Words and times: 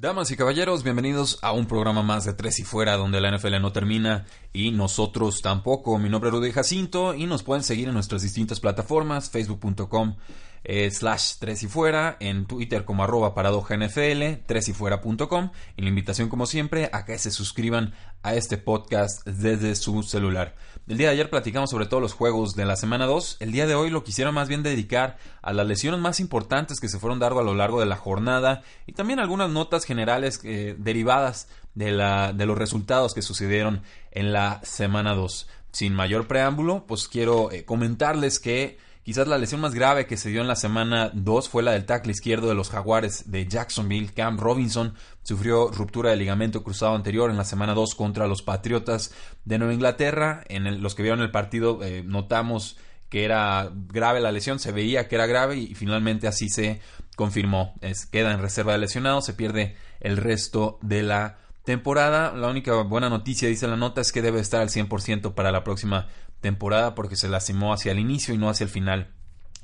Damas 0.00 0.30
y 0.30 0.36
caballeros, 0.36 0.82
bienvenidos 0.82 1.38
a 1.42 1.52
un 1.52 1.66
programa 1.66 2.02
más 2.02 2.24
de 2.24 2.32
Tres 2.32 2.58
y 2.58 2.62
Fuera, 2.62 2.96
donde 2.96 3.20
la 3.20 3.36
NFL 3.36 3.60
no 3.60 3.70
termina 3.70 4.24
y 4.50 4.70
nosotros 4.70 5.42
tampoco. 5.42 5.98
Mi 5.98 6.08
nombre 6.08 6.30
es 6.30 6.34
Rudy 6.34 6.52
Jacinto 6.52 7.14
y 7.14 7.26
nos 7.26 7.42
pueden 7.42 7.62
seguir 7.62 7.88
en 7.88 7.92
nuestras 7.92 8.22
distintas 8.22 8.60
plataformas, 8.60 9.28
facebook.com 9.28 10.16
eh, 10.64 10.90
slash 10.90 11.34
tres 11.38 11.62
y 11.62 11.68
fuera, 11.68 12.16
en 12.20 12.46
Twitter 12.46 12.84
como 12.84 13.04
arroba 13.04 13.34
paradoja 13.34 13.76
NFL, 13.76 14.42
tres 14.46 14.68
y 14.68 14.72
fuera.com 14.72 15.50
y 15.76 15.82
la 15.82 15.88
invitación 15.88 16.28
como 16.28 16.46
siempre 16.46 16.90
a 16.92 17.04
que 17.04 17.18
se 17.18 17.30
suscriban 17.30 17.94
a 18.22 18.34
este 18.34 18.58
podcast 18.58 19.26
desde 19.26 19.74
su 19.74 20.02
celular. 20.02 20.54
El 20.86 20.98
día 20.98 21.06
de 21.06 21.14
ayer 21.14 21.30
platicamos 21.30 21.70
sobre 21.70 21.86
todos 21.86 22.02
los 22.02 22.12
juegos 22.12 22.54
de 22.54 22.66
la 22.66 22.76
semana 22.76 23.06
2, 23.06 23.38
el 23.40 23.52
día 23.52 23.66
de 23.66 23.74
hoy 23.74 23.88
lo 23.90 24.04
quisiera 24.04 24.32
más 24.32 24.48
bien 24.48 24.62
dedicar 24.62 25.16
a 25.40 25.52
las 25.52 25.66
lesiones 25.66 26.00
más 26.00 26.20
importantes 26.20 26.80
que 26.80 26.88
se 26.88 26.98
fueron 26.98 27.18
dando 27.18 27.38
a 27.38 27.44
lo 27.44 27.54
largo 27.54 27.80
de 27.80 27.86
la 27.86 27.96
jornada 27.96 28.62
y 28.86 28.92
también 28.92 29.20
algunas 29.20 29.50
notas 29.50 29.84
generales 29.84 30.40
eh, 30.44 30.74
derivadas 30.78 31.48
de, 31.74 31.92
la, 31.92 32.32
de 32.32 32.46
los 32.46 32.58
resultados 32.58 33.14
que 33.14 33.22
sucedieron 33.22 33.82
en 34.10 34.32
la 34.32 34.60
semana 34.64 35.14
2. 35.14 35.48
Sin 35.72 35.94
mayor 35.94 36.26
preámbulo, 36.26 36.84
pues 36.86 37.06
quiero 37.06 37.52
eh, 37.52 37.64
comentarles 37.64 38.40
que 38.40 38.78
Quizás 39.02 39.26
la 39.26 39.38
lesión 39.38 39.62
más 39.62 39.74
grave 39.74 40.06
que 40.06 40.18
se 40.18 40.28
dio 40.28 40.42
en 40.42 40.48
la 40.48 40.56
semana 40.56 41.10
2 41.14 41.48
fue 41.48 41.62
la 41.62 41.72
del 41.72 41.86
tackle 41.86 42.12
izquierdo 42.12 42.48
de 42.48 42.54
los 42.54 42.68
Jaguares 42.68 43.30
de 43.30 43.46
Jacksonville. 43.46 44.12
Cam 44.12 44.38
Robinson 44.38 44.94
sufrió 45.22 45.68
ruptura 45.68 46.10
del 46.10 46.18
ligamento 46.18 46.62
cruzado 46.62 46.94
anterior 46.94 47.30
en 47.30 47.38
la 47.38 47.44
semana 47.44 47.74
2 47.74 47.94
contra 47.94 48.26
los 48.26 48.42
Patriotas 48.42 49.12
de 49.44 49.58
Nueva 49.58 49.72
Inglaterra. 49.72 50.44
En 50.48 50.82
los 50.82 50.94
que 50.94 51.02
vieron 51.02 51.20
el 51.22 51.30
partido 51.30 51.82
eh, 51.82 52.02
notamos 52.04 52.76
que 53.08 53.24
era 53.24 53.70
grave 53.72 54.20
la 54.20 54.32
lesión, 54.32 54.58
se 54.58 54.70
veía 54.70 55.08
que 55.08 55.16
era 55.16 55.26
grave 55.26 55.56
y 55.56 55.74
finalmente 55.74 56.28
así 56.28 56.48
se 56.48 56.80
confirmó. 57.16 57.74
Es, 57.80 58.06
queda 58.06 58.32
en 58.32 58.40
reserva 58.40 58.72
de 58.72 58.78
lesionados, 58.78 59.26
se 59.26 59.34
pierde 59.34 59.76
el 59.98 60.16
resto 60.16 60.78
de 60.82 61.02
la 61.02 61.38
temporada. 61.64 62.32
La 62.32 62.48
única 62.48 62.82
buena 62.82 63.08
noticia, 63.08 63.48
dice 63.48 63.68
la 63.68 63.76
nota, 63.76 64.00
es 64.00 64.12
que 64.12 64.22
debe 64.22 64.40
estar 64.40 64.60
al 64.60 64.68
100% 64.68 65.34
para 65.34 65.52
la 65.52 65.64
próxima 65.64 66.08
temporada 66.40 66.94
porque 66.94 67.16
se 67.16 67.28
lastimó 67.28 67.72
hacia 67.72 67.92
el 67.92 67.98
inicio 67.98 68.34
y 68.34 68.38
no 68.38 68.48
hacia 68.48 68.64
el 68.64 68.70
final 68.70 69.12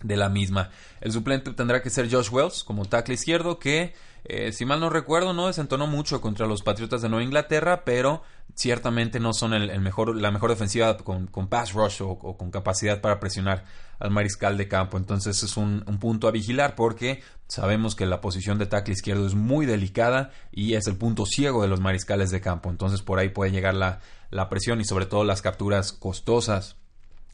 de 0.02 0.16
la 0.16 0.28
misma. 0.28 0.70
El 1.00 1.12
suplente 1.12 1.52
tendrá 1.52 1.82
que 1.82 1.90
ser 1.90 2.10
Josh 2.10 2.30
Wells 2.30 2.64
como 2.64 2.84
tackle 2.84 3.14
izquierdo 3.14 3.58
que 3.58 3.94
eh, 4.24 4.52
si 4.52 4.64
mal 4.64 4.80
no 4.80 4.90
recuerdo 4.90 5.32
no 5.32 5.46
desentonó 5.46 5.86
mucho 5.86 6.20
contra 6.20 6.46
los 6.46 6.62
Patriotas 6.62 7.00
de 7.00 7.08
Nueva 7.08 7.24
Inglaterra 7.24 7.84
pero 7.84 8.22
ciertamente 8.54 9.20
no 9.20 9.32
son 9.32 9.54
el, 9.54 9.80
mejor, 9.80 10.16
la 10.16 10.30
mejor 10.30 10.50
defensiva 10.50 10.96
con, 10.96 11.28
pass 11.48 11.72
rush 11.72 12.02
o, 12.02 12.18
con 12.18 12.50
capacidad 12.50 13.00
para 13.00 13.20
presionar 13.20 13.64
al 14.00 14.10
mariscal 14.10 14.56
de 14.56 14.66
campo 14.66 14.96
entonces 14.96 15.42
es 15.44 15.56
un, 15.56 15.84
un, 15.86 15.98
punto 15.98 16.26
a 16.26 16.32
vigilar 16.32 16.74
porque 16.74 17.22
sabemos 17.46 17.94
que 17.94 18.04
la 18.04 18.20
posición 18.20 18.58
de 18.58 18.66
tackle 18.66 18.94
izquierdo 18.94 19.26
es 19.26 19.34
muy 19.34 19.64
delicada 19.64 20.30
y 20.50 20.74
es 20.74 20.88
el 20.88 20.96
punto 20.96 21.24
ciego 21.24 21.62
de 21.62 21.68
los 21.68 21.80
mariscales 21.80 22.30
de 22.30 22.40
campo 22.40 22.68
entonces 22.68 23.02
por 23.02 23.20
ahí 23.20 23.28
puede 23.28 23.52
llegar 23.52 23.74
la, 23.74 24.00
la 24.30 24.48
presión 24.48 24.80
y 24.80 24.84
sobre 24.84 25.06
todo 25.06 25.24
las 25.24 25.42
capturas 25.42 25.92
costosas. 25.92 26.76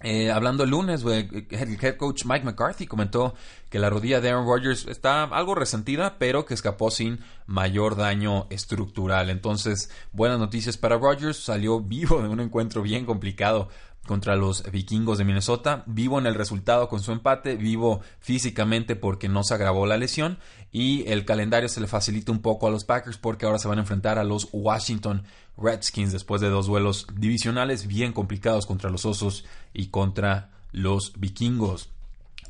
Eh, 0.03 0.31
hablando 0.31 0.65
el 0.65 0.71
lunes, 0.71 1.05
el 1.05 1.79
head 1.81 1.97
coach 1.97 2.25
Mike 2.25 2.45
McCarthy 2.45 2.87
comentó 2.87 3.35
que 3.71 3.79
la 3.79 3.89
rodilla 3.89 4.21
de 4.21 4.31
Aaron 4.31 4.47
Rodgers 4.47 4.87
está 4.89 5.25
algo 5.25 5.55
resentida, 5.55 6.17
pero 6.19 6.45
que 6.45 6.55
escapó 6.55 6.91
sin 6.91 7.21
mayor 7.47 7.97
daño 7.97 8.47
estructural. 8.51 9.31
Entonces, 9.31 9.91
buenas 10.13 10.39
noticias 10.39 10.77
para 10.77 10.99
Rodgers. 10.99 11.37
Salió 11.37 11.81
vivo 11.81 12.21
de 12.21 12.29
un 12.29 12.41
encuentro 12.41 12.83
bien 12.83 13.07
complicado 13.07 13.69
contra 14.07 14.37
los 14.37 14.71
vikingos 14.71 15.19
de 15.19 15.25
Minnesota. 15.25 15.85
Vivo 15.87 16.19
en 16.19 16.27
el 16.27 16.34
resultado 16.34 16.89
con 16.89 17.01
su 17.01 17.13
empate, 17.13 17.57
vivo 17.57 18.01
físicamente 18.21 18.97
porque 18.97 19.29
no 19.29 19.45
se 19.45 19.55
agravó 19.55 19.87
la 19.87 19.97
lesión 19.97 20.39
y 20.73 21.09
el 21.09 21.25
calendario 21.25 21.69
se 21.69 21.81
le 21.81 21.87
facilita 21.87 22.33
un 22.33 22.43
poco 22.43 22.67
a 22.67 22.71
los 22.71 22.84
Packers 22.84 23.19
porque 23.19 23.47
ahora 23.47 23.59
se 23.59 23.69
van 23.69 23.79
a 23.79 23.83
enfrentar 23.83 24.19
a 24.19 24.25
los 24.25 24.49
Washington 24.53 25.23
Redskins 25.57 26.13
después 26.13 26.41
de 26.41 26.49
dos 26.49 26.67
duelos 26.67 27.07
divisionales 27.15 27.87
bien 27.87 28.13
complicados 28.13 28.67
contra 28.67 28.91
los 28.91 29.05
Osos 29.05 29.45
y 29.73 29.89
contra 29.89 30.51
los 30.73 31.13
Vikingos. 31.19 31.91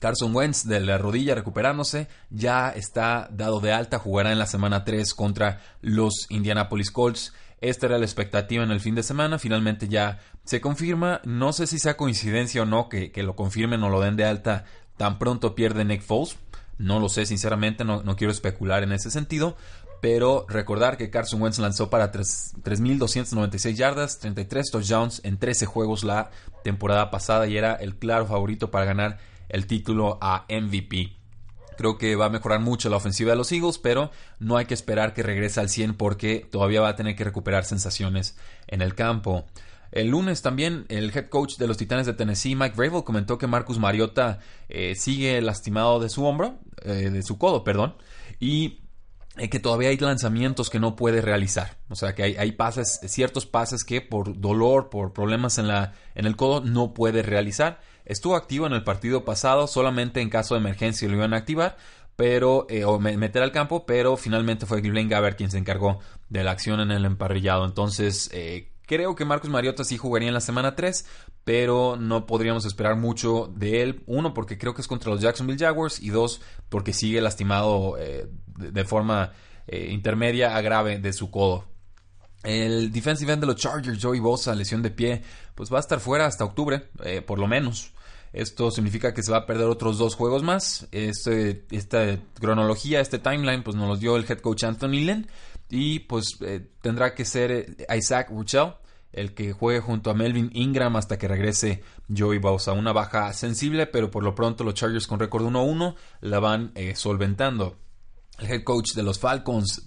Carson 0.02 0.34
Wentz 0.34 0.66
de 0.66 0.80
la 0.80 0.98
rodilla 0.98 1.36
recuperándose, 1.36 2.08
ya 2.28 2.70
está 2.70 3.28
dado 3.30 3.60
de 3.60 3.72
alta, 3.72 4.00
jugará 4.00 4.32
en 4.32 4.38
la 4.40 4.46
semana 4.46 4.84
3 4.84 5.14
contra 5.14 5.60
los 5.80 6.26
Indianapolis 6.28 6.90
Colts. 6.90 7.32
Esta 7.60 7.86
era 7.86 7.98
la 7.98 8.04
expectativa 8.04 8.64
en 8.64 8.72
el 8.72 8.80
fin 8.80 8.96
de 8.96 9.04
semana, 9.04 9.38
finalmente 9.38 9.86
ya 9.86 10.18
se 10.44 10.60
confirma, 10.60 11.20
no 11.22 11.52
sé 11.52 11.68
si 11.68 11.78
sea 11.78 11.96
coincidencia 11.96 12.62
o 12.62 12.66
no 12.66 12.88
que, 12.88 13.12
lo 13.22 13.36
confirmen 13.36 13.84
o 13.84 13.90
lo 13.90 14.00
den 14.00 14.16
de 14.16 14.24
alta, 14.24 14.64
tan 14.96 15.20
pronto 15.20 15.54
pierde 15.54 15.84
Nick 15.84 16.02
Foles, 16.02 16.36
no 16.78 16.98
lo 16.98 17.08
sé 17.08 17.24
sinceramente, 17.24 17.84
no, 17.84 18.02
no 18.02 18.16
quiero 18.16 18.32
especular 18.32 18.82
en 18.82 18.90
ese 18.90 19.08
sentido, 19.12 19.56
pero 20.02 20.46
recordar 20.48 20.96
que 20.96 21.10
Carson 21.10 21.40
Wentz 21.40 21.60
lanzó 21.60 21.88
para 21.88 22.10
3.296 22.10 23.74
yardas, 23.74 24.18
33 24.18 24.72
touchdowns 24.72 25.20
en 25.22 25.38
13 25.38 25.64
juegos 25.64 26.02
la 26.02 26.32
temporada 26.64 27.08
pasada 27.12 27.46
y 27.46 27.56
era 27.56 27.74
el 27.76 27.94
claro 27.94 28.26
favorito 28.26 28.72
para 28.72 28.84
ganar 28.84 29.18
el 29.48 29.68
título 29.68 30.18
a 30.20 30.44
MVP. 30.50 31.12
Creo 31.78 31.98
que 31.98 32.16
va 32.16 32.26
a 32.26 32.30
mejorar 32.30 32.58
mucho 32.58 32.90
la 32.90 32.96
ofensiva 32.96 33.30
de 33.30 33.36
los 33.36 33.52
Eagles, 33.52 33.78
pero 33.78 34.10
no 34.40 34.56
hay 34.56 34.66
que 34.66 34.74
esperar 34.74 35.14
que 35.14 35.22
regrese 35.22 35.60
al 35.60 35.68
100 35.68 35.94
porque 35.94 36.48
todavía 36.50 36.80
va 36.80 36.88
a 36.88 36.96
tener 36.96 37.14
que 37.14 37.22
recuperar 37.22 37.64
sensaciones 37.64 38.36
en 38.66 38.82
el 38.82 38.96
campo. 38.96 39.46
El 39.92 40.08
lunes 40.08 40.42
también 40.42 40.84
el 40.88 41.16
head 41.16 41.28
coach 41.28 41.58
de 41.58 41.68
los 41.68 41.76
Titanes 41.76 42.06
de 42.06 42.14
Tennessee, 42.14 42.56
Mike 42.56 42.74
Vrabel, 42.74 43.04
comentó 43.04 43.38
que 43.38 43.46
Marcus 43.46 43.78
Mariota 43.78 44.40
eh, 44.68 44.96
sigue 44.96 45.40
lastimado 45.42 46.00
de 46.00 46.08
su 46.08 46.24
hombro, 46.24 46.58
eh, 46.82 47.10
de 47.10 47.22
su 47.22 47.38
codo, 47.38 47.62
perdón, 47.62 47.94
y 48.40 48.81
que 49.50 49.60
todavía 49.60 49.88
hay 49.88 49.96
lanzamientos 49.96 50.70
que 50.70 50.78
no 50.78 50.96
puede 50.96 51.20
realizar. 51.20 51.78
O 51.88 51.96
sea, 51.96 52.14
que 52.14 52.22
hay, 52.22 52.52
pases, 52.52 53.00
ciertos 53.06 53.46
pases 53.46 53.84
que 53.84 54.00
por 54.00 54.40
dolor, 54.40 54.90
por 54.90 55.12
problemas 55.12 55.58
en, 55.58 55.68
la, 55.68 55.94
en 56.14 56.26
el 56.26 56.36
codo, 56.36 56.60
no 56.60 56.94
puede 56.94 57.22
realizar. 57.22 57.80
Estuvo 58.04 58.36
activo 58.36 58.66
en 58.66 58.72
el 58.72 58.84
partido 58.84 59.24
pasado, 59.24 59.66
solamente 59.66 60.20
en 60.20 60.30
caso 60.30 60.54
de 60.54 60.60
emergencia 60.60 61.08
lo 61.08 61.14
iban 61.14 61.34
a 61.34 61.38
activar, 61.38 61.76
pero, 62.16 62.66
eh, 62.68 62.84
o 62.84 62.98
meter 62.98 63.42
al 63.42 63.52
campo, 63.52 63.86
pero 63.86 64.16
finalmente 64.16 64.66
fue 64.66 64.80
Glenn 64.80 65.08
Gabbert 65.08 65.36
quien 65.36 65.50
se 65.50 65.58
encargó 65.58 66.00
de 66.28 66.44
la 66.44 66.50
acción 66.50 66.80
en 66.80 66.90
el 66.90 67.04
emparrillado. 67.04 67.64
Entonces, 67.64 68.30
eh, 68.32 68.72
Creo 68.92 69.14
que 69.14 69.24
Marcus 69.24 69.48
Mariota 69.48 69.84
sí 69.84 69.96
jugaría 69.96 70.28
en 70.28 70.34
la 70.34 70.40
semana 70.40 70.74
3, 70.74 71.06
pero 71.44 71.96
no 71.96 72.26
podríamos 72.26 72.64
esperar 72.64 72.96
mucho 72.96 73.52
de 73.54 73.82
él. 73.82 74.02
Uno, 74.06 74.32
porque 74.32 74.58
creo 74.58 74.74
que 74.74 74.82
es 74.82 74.88
contra 74.88 75.10
los 75.10 75.20
Jacksonville 75.20 75.58
Jaguars. 75.58 76.00
Y 76.00 76.10
dos, 76.10 76.40
porque 76.68 76.92
sigue 76.92 77.20
lastimado 77.20 77.96
eh, 77.98 78.28
de, 78.56 78.84
forma 78.84 79.32
eh, 79.66 79.88
intermedia 79.90 80.56
a 80.56 80.60
grave 80.60 80.98
de 80.98 81.12
su 81.12 81.30
codo. 81.30 81.64
El 82.44 82.92
defensive 82.92 83.32
end 83.32 83.42
de 83.42 83.46
los 83.46 83.56
Chargers, 83.56 84.02
Joey 84.02 84.20
Bosa, 84.20 84.54
lesión 84.54 84.82
de 84.82 84.90
pie, 84.90 85.22
pues 85.54 85.72
va 85.72 85.76
a 85.76 85.80
estar 85.80 86.00
fuera 86.00 86.26
hasta 86.26 86.44
octubre, 86.44 86.90
eh, 87.04 87.22
por 87.22 87.38
lo 87.38 87.46
menos. 87.46 87.92
Esto 88.32 88.70
significa 88.70 89.12
que 89.12 89.22
se 89.22 89.30
va 89.30 89.38
a 89.38 89.46
perder 89.46 89.66
otros 89.66 89.98
dos 89.98 90.14
juegos 90.14 90.42
más. 90.42 90.88
Este, 90.90 91.66
esta 91.70 92.18
cronología, 92.40 93.00
este 93.00 93.18
timeline, 93.18 93.62
pues 93.62 93.76
nos 93.76 93.88
lo 93.88 93.96
dio 93.96 94.16
el 94.16 94.24
head 94.28 94.38
coach 94.38 94.64
Anthony 94.64 95.04
Lynn. 95.04 95.26
Y 95.68 96.00
pues 96.00 96.38
tendrá 96.80 97.14
que 97.14 97.24
ser 97.24 97.76
Isaac 97.94 98.30
Ruchel 98.30 98.74
el 99.12 99.34
que 99.34 99.52
juegue 99.52 99.80
junto 99.80 100.10
a 100.10 100.14
Melvin 100.14 100.50
Ingram 100.52 100.96
hasta 100.96 101.18
que 101.18 101.28
regrese 101.28 101.82
Joey 102.14 102.38
Bosa. 102.38 102.72
Una 102.72 102.92
baja 102.92 103.32
sensible, 103.32 103.86
pero 103.86 104.10
por 104.10 104.24
lo 104.24 104.34
pronto 104.34 104.64
los 104.64 104.74
Chargers 104.74 105.06
con 105.06 105.20
récord 105.20 105.44
1-1 105.44 105.94
la 106.20 106.40
van 106.40 106.72
eh, 106.74 106.94
solventando. 106.96 107.76
El 108.38 108.50
head 108.50 108.64
coach 108.64 108.94
de 108.94 109.02
los 109.02 109.18
Falcons, 109.18 109.86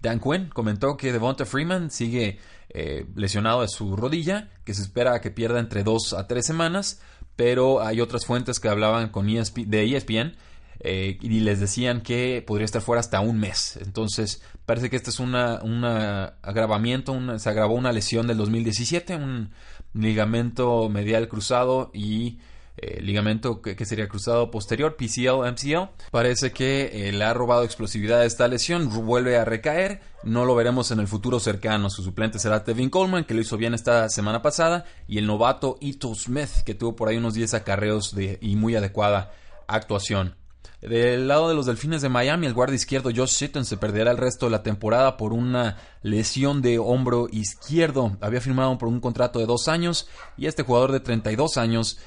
Dan 0.00 0.20
Quinn, 0.20 0.50
comentó 0.52 0.96
que 0.96 1.12
Devonta 1.12 1.46
Freeman 1.46 1.90
sigue 1.90 2.38
eh, 2.68 3.06
lesionado 3.14 3.62
de 3.62 3.68
su 3.68 3.96
rodilla, 3.96 4.50
que 4.64 4.74
se 4.74 4.82
espera 4.82 5.20
que 5.20 5.30
pierda 5.30 5.60
entre 5.60 5.82
2 5.82 6.12
a 6.12 6.26
3 6.26 6.44
semanas, 6.44 7.00
pero 7.34 7.82
hay 7.82 8.00
otras 8.00 8.26
fuentes 8.26 8.60
que 8.60 8.68
hablaban 8.68 9.08
con 9.08 9.28
ESP, 9.28 9.60
de 9.66 9.96
ESPN 9.96 10.36
eh, 10.80 11.18
y 11.20 11.40
les 11.40 11.60
decían 11.60 12.02
que 12.02 12.42
podría 12.46 12.64
estar 12.64 12.82
fuera 12.82 13.00
hasta 13.00 13.20
un 13.20 13.38
mes. 13.38 13.78
Entonces, 13.82 14.42
parece 14.64 14.90
que 14.90 14.96
este 14.96 15.10
es 15.10 15.20
un 15.20 15.34
agravamiento, 15.34 17.38
se 17.38 17.48
agravó 17.48 17.74
una 17.74 17.92
lesión 17.92 18.26
del 18.26 18.36
2017, 18.36 19.16
un 19.16 19.50
ligamento 19.94 20.88
medial 20.88 21.28
cruzado 21.28 21.90
y 21.94 22.38
eh, 22.78 23.00
ligamento 23.00 23.62
que, 23.62 23.82
sería 23.86 24.06
cruzado 24.06 24.50
posterior, 24.50 24.96
PCL, 24.96 25.50
MCL. 25.52 26.10
Parece 26.10 26.52
que 26.52 27.08
eh, 27.08 27.12
le 27.12 27.24
ha 27.24 27.32
robado 27.32 27.64
explosividad 27.64 28.20
a 28.20 28.26
esta 28.26 28.48
lesión, 28.48 28.90
vuelve 29.06 29.38
a 29.38 29.46
recaer, 29.46 30.02
no 30.24 30.44
lo 30.44 30.54
veremos 30.54 30.90
en 30.90 31.00
el 31.00 31.08
futuro 31.08 31.40
cercano. 31.40 31.88
Su 31.88 32.02
suplente 32.02 32.38
será 32.38 32.64
Tevin 32.64 32.90
Coleman, 32.90 33.24
que 33.24 33.32
lo 33.32 33.40
hizo 33.40 33.56
bien 33.56 33.72
esta 33.72 34.10
semana 34.10 34.42
pasada, 34.42 34.84
y 35.08 35.16
el 35.16 35.26
novato 35.26 35.78
Ito 35.80 36.14
Smith, 36.14 36.50
que 36.66 36.74
tuvo 36.74 36.96
por 36.96 37.08
ahí 37.08 37.16
unos 37.16 37.32
10 37.32 37.54
acarreos 37.54 38.14
y 38.40 38.56
muy 38.56 38.76
adecuada 38.76 39.32
actuación. 39.68 40.34
Del 40.80 41.28
lado 41.28 41.48
de 41.48 41.54
los 41.54 41.66
Delfines 41.66 42.02
de 42.02 42.08
Miami, 42.08 42.46
el 42.46 42.54
guardia 42.54 42.76
izquierdo 42.76 43.10
Josh 43.14 43.30
Sitton 43.30 43.64
se 43.64 43.76
perderá 43.76 44.10
el 44.10 44.18
resto 44.18 44.46
de 44.46 44.52
la 44.52 44.62
temporada 44.62 45.16
por 45.16 45.32
una 45.32 45.76
lesión 46.02 46.62
de 46.62 46.78
hombro 46.78 47.28
izquierdo. 47.30 48.16
Había 48.20 48.40
firmado 48.40 48.76
por 48.78 48.88
un 48.88 49.00
contrato 49.00 49.38
de 49.38 49.46
dos 49.46 49.68
años 49.68 50.08
y 50.36 50.46
este 50.46 50.62
jugador 50.62 50.92
de 50.92 51.00
32 51.00 51.56
años 51.56 51.98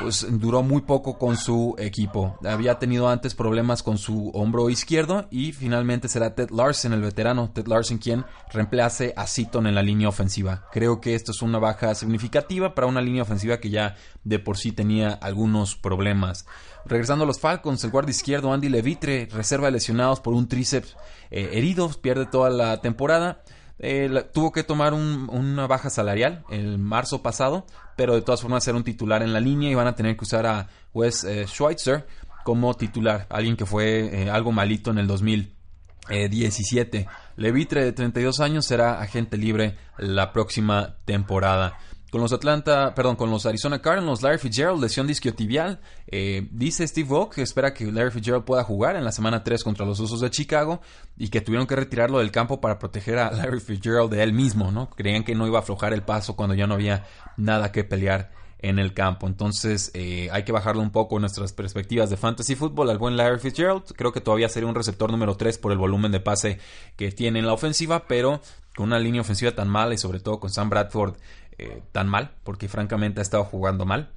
pues 0.00 0.26
duró 0.30 0.62
muy 0.62 0.82
poco 0.82 1.18
con 1.18 1.36
su 1.36 1.74
equipo. 1.78 2.38
Había 2.44 2.78
tenido 2.78 3.08
antes 3.08 3.34
problemas 3.34 3.82
con 3.82 3.98
su 3.98 4.30
hombro 4.30 4.70
izquierdo 4.70 5.26
y 5.30 5.52
finalmente 5.52 6.08
será 6.08 6.34
Ted 6.34 6.50
Larson, 6.50 6.92
el 6.92 7.00
veterano 7.00 7.50
Ted 7.52 7.66
Larson, 7.66 7.98
quien 7.98 8.24
reemplace 8.52 9.12
a 9.16 9.26
Seaton 9.26 9.66
en 9.66 9.74
la 9.74 9.82
línea 9.82 10.08
ofensiva. 10.08 10.66
Creo 10.72 11.00
que 11.00 11.14
esto 11.14 11.32
es 11.32 11.42
una 11.42 11.58
baja 11.58 11.94
significativa 11.94 12.74
para 12.74 12.86
una 12.86 13.00
línea 13.00 13.22
ofensiva 13.22 13.58
que 13.58 13.70
ya 13.70 13.96
de 14.24 14.38
por 14.38 14.56
sí 14.56 14.72
tenía 14.72 15.10
algunos 15.10 15.74
problemas. 15.74 16.46
Regresando 16.84 17.24
a 17.24 17.26
los 17.26 17.40
Falcons, 17.40 17.82
el 17.84 17.90
guardia 17.90 18.10
izquierdo 18.10 18.52
Andy 18.52 18.68
Levitre 18.68 19.28
reserva 19.32 19.70
lesionados 19.70 20.20
por 20.20 20.34
un 20.34 20.48
tríceps 20.48 20.96
eh, 21.30 21.50
herido, 21.52 21.90
pierde 22.00 22.26
toda 22.26 22.50
la 22.50 22.80
temporada. 22.80 23.42
Eh, 23.80 24.24
tuvo 24.32 24.50
que 24.50 24.64
tomar 24.64 24.92
una 24.92 25.66
baja 25.66 25.88
salarial 25.88 26.44
el 26.50 26.78
marzo 26.78 27.22
pasado, 27.22 27.64
pero 27.96 28.14
de 28.14 28.22
todas 28.22 28.40
formas 28.40 28.66
era 28.66 28.76
un 28.76 28.84
titular 28.84 29.22
en 29.22 29.32
la 29.32 29.40
línea 29.40 29.70
y 29.70 29.74
van 29.74 29.86
a 29.86 29.94
tener 29.94 30.16
que 30.16 30.24
usar 30.24 30.46
a 30.46 30.68
Wes 30.92 31.24
eh, 31.24 31.46
Schweitzer 31.46 32.06
como 32.44 32.74
titular, 32.74 33.26
alguien 33.30 33.56
que 33.56 33.66
fue 33.66 34.22
eh, 34.22 34.30
algo 34.30 34.52
malito 34.52 34.90
en 34.90 34.98
el 34.98 35.06
2017. 35.06 37.06
Levitre 37.36 37.84
de 37.84 37.92
32 37.92 38.40
años 38.40 38.66
será 38.66 39.00
agente 39.00 39.36
libre 39.36 39.76
la 39.98 40.32
próxima 40.32 40.96
temporada. 41.04 41.78
Con 42.10 42.22
los 42.22 42.32
Atlanta, 42.32 42.94
perdón, 42.94 43.16
con 43.16 43.30
los 43.30 43.44
Arizona 43.44 43.82
Cardinals, 43.82 44.22
Larry 44.22 44.38
Fitzgerald, 44.38 44.80
lesión 44.80 45.06
disquiotibial. 45.06 45.78
Eh, 46.06 46.48
dice 46.52 46.88
Steve 46.88 47.06
Vogt 47.06 47.34
que 47.34 47.42
espera 47.42 47.74
que 47.74 47.84
Larry 47.92 48.10
Fitzgerald 48.10 48.44
pueda 48.44 48.64
jugar 48.64 48.96
en 48.96 49.04
la 49.04 49.12
semana 49.12 49.44
3 49.44 49.62
contra 49.62 49.84
los 49.84 50.00
Osos 50.00 50.20
de 50.20 50.30
Chicago 50.30 50.80
y 51.18 51.28
que 51.28 51.42
tuvieron 51.42 51.66
que 51.66 51.76
retirarlo 51.76 52.18
del 52.18 52.30
campo 52.30 52.62
para 52.62 52.78
proteger 52.78 53.18
a 53.18 53.30
Larry 53.30 53.60
Fitzgerald 53.60 54.10
de 54.10 54.22
él 54.22 54.32
mismo, 54.32 54.72
¿no? 54.72 54.88
Creían 54.88 55.22
que 55.22 55.34
no 55.34 55.46
iba 55.46 55.58
a 55.58 55.60
aflojar 55.60 55.92
el 55.92 56.02
paso 56.02 56.34
cuando 56.34 56.54
ya 56.54 56.66
no 56.66 56.74
había 56.74 57.04
nada 57.36 57.72
que 57.72 57.84
pelear 57.84 58.30
en 58.60 58.78
el 58.78 58.94
campo. 58.94 59.26
Entonces 59.26 59.90
eh, 59.92 60.30
hay 60.32 60.44
que 60.44 60.52
bajarlo 60.52 60.80
un 60.80 60.90
poco 60.90 61.18
nuestras 61.18 61.52
perspectivas 61.52 62.08
de 62.08 62.16
fantasy 62.16 62.54
fútbol 62.54 62.88
al 62.88 62.96
buen 62.96 63.18
Larry 63.18 63.38
Fitzgerald. 63.38 63.84
Creo 63.94 64.12
que 64.12 64.22
todavía 64.22 64.48
sería 64.48 64.68
un 64.68 64.74
receptor 64.74 65.10
número 65.10 65.36
3 65.36 65.58
por 65.58 65.72
el 65.72 65.78
volumen 65.78 66.10
de 66.10 66.20
pase 66.20 66.58
que 66.96 67.12
tiene 67.12 67.38
en 67.38 67.46
la 67.46 67.52
ofensiva, 67.52 68.06
pero 68.08 68.40
con 68.74 68.86
una 68.86 68.98
línea 68.98 69.20
ofensiva 69.20 69.52
tan 69.52 69.68
mala 69.68 69.94
y 69.94 69.98
sobre 69.98 70.20
todo 70.20 70.40
con 70.40 70.50
Sam 70.50 70.70
Bradford 70.70 71.16
eh, 71.58 71.82
tan 71.92 72.08
mal, 72.08 72.36
porque 72.44 72.68
francamente 72.68 73.20
ha 73.20 73.22
estado 73.22 73.44
jugando 73.44 73.84
mal. 73.84 74.10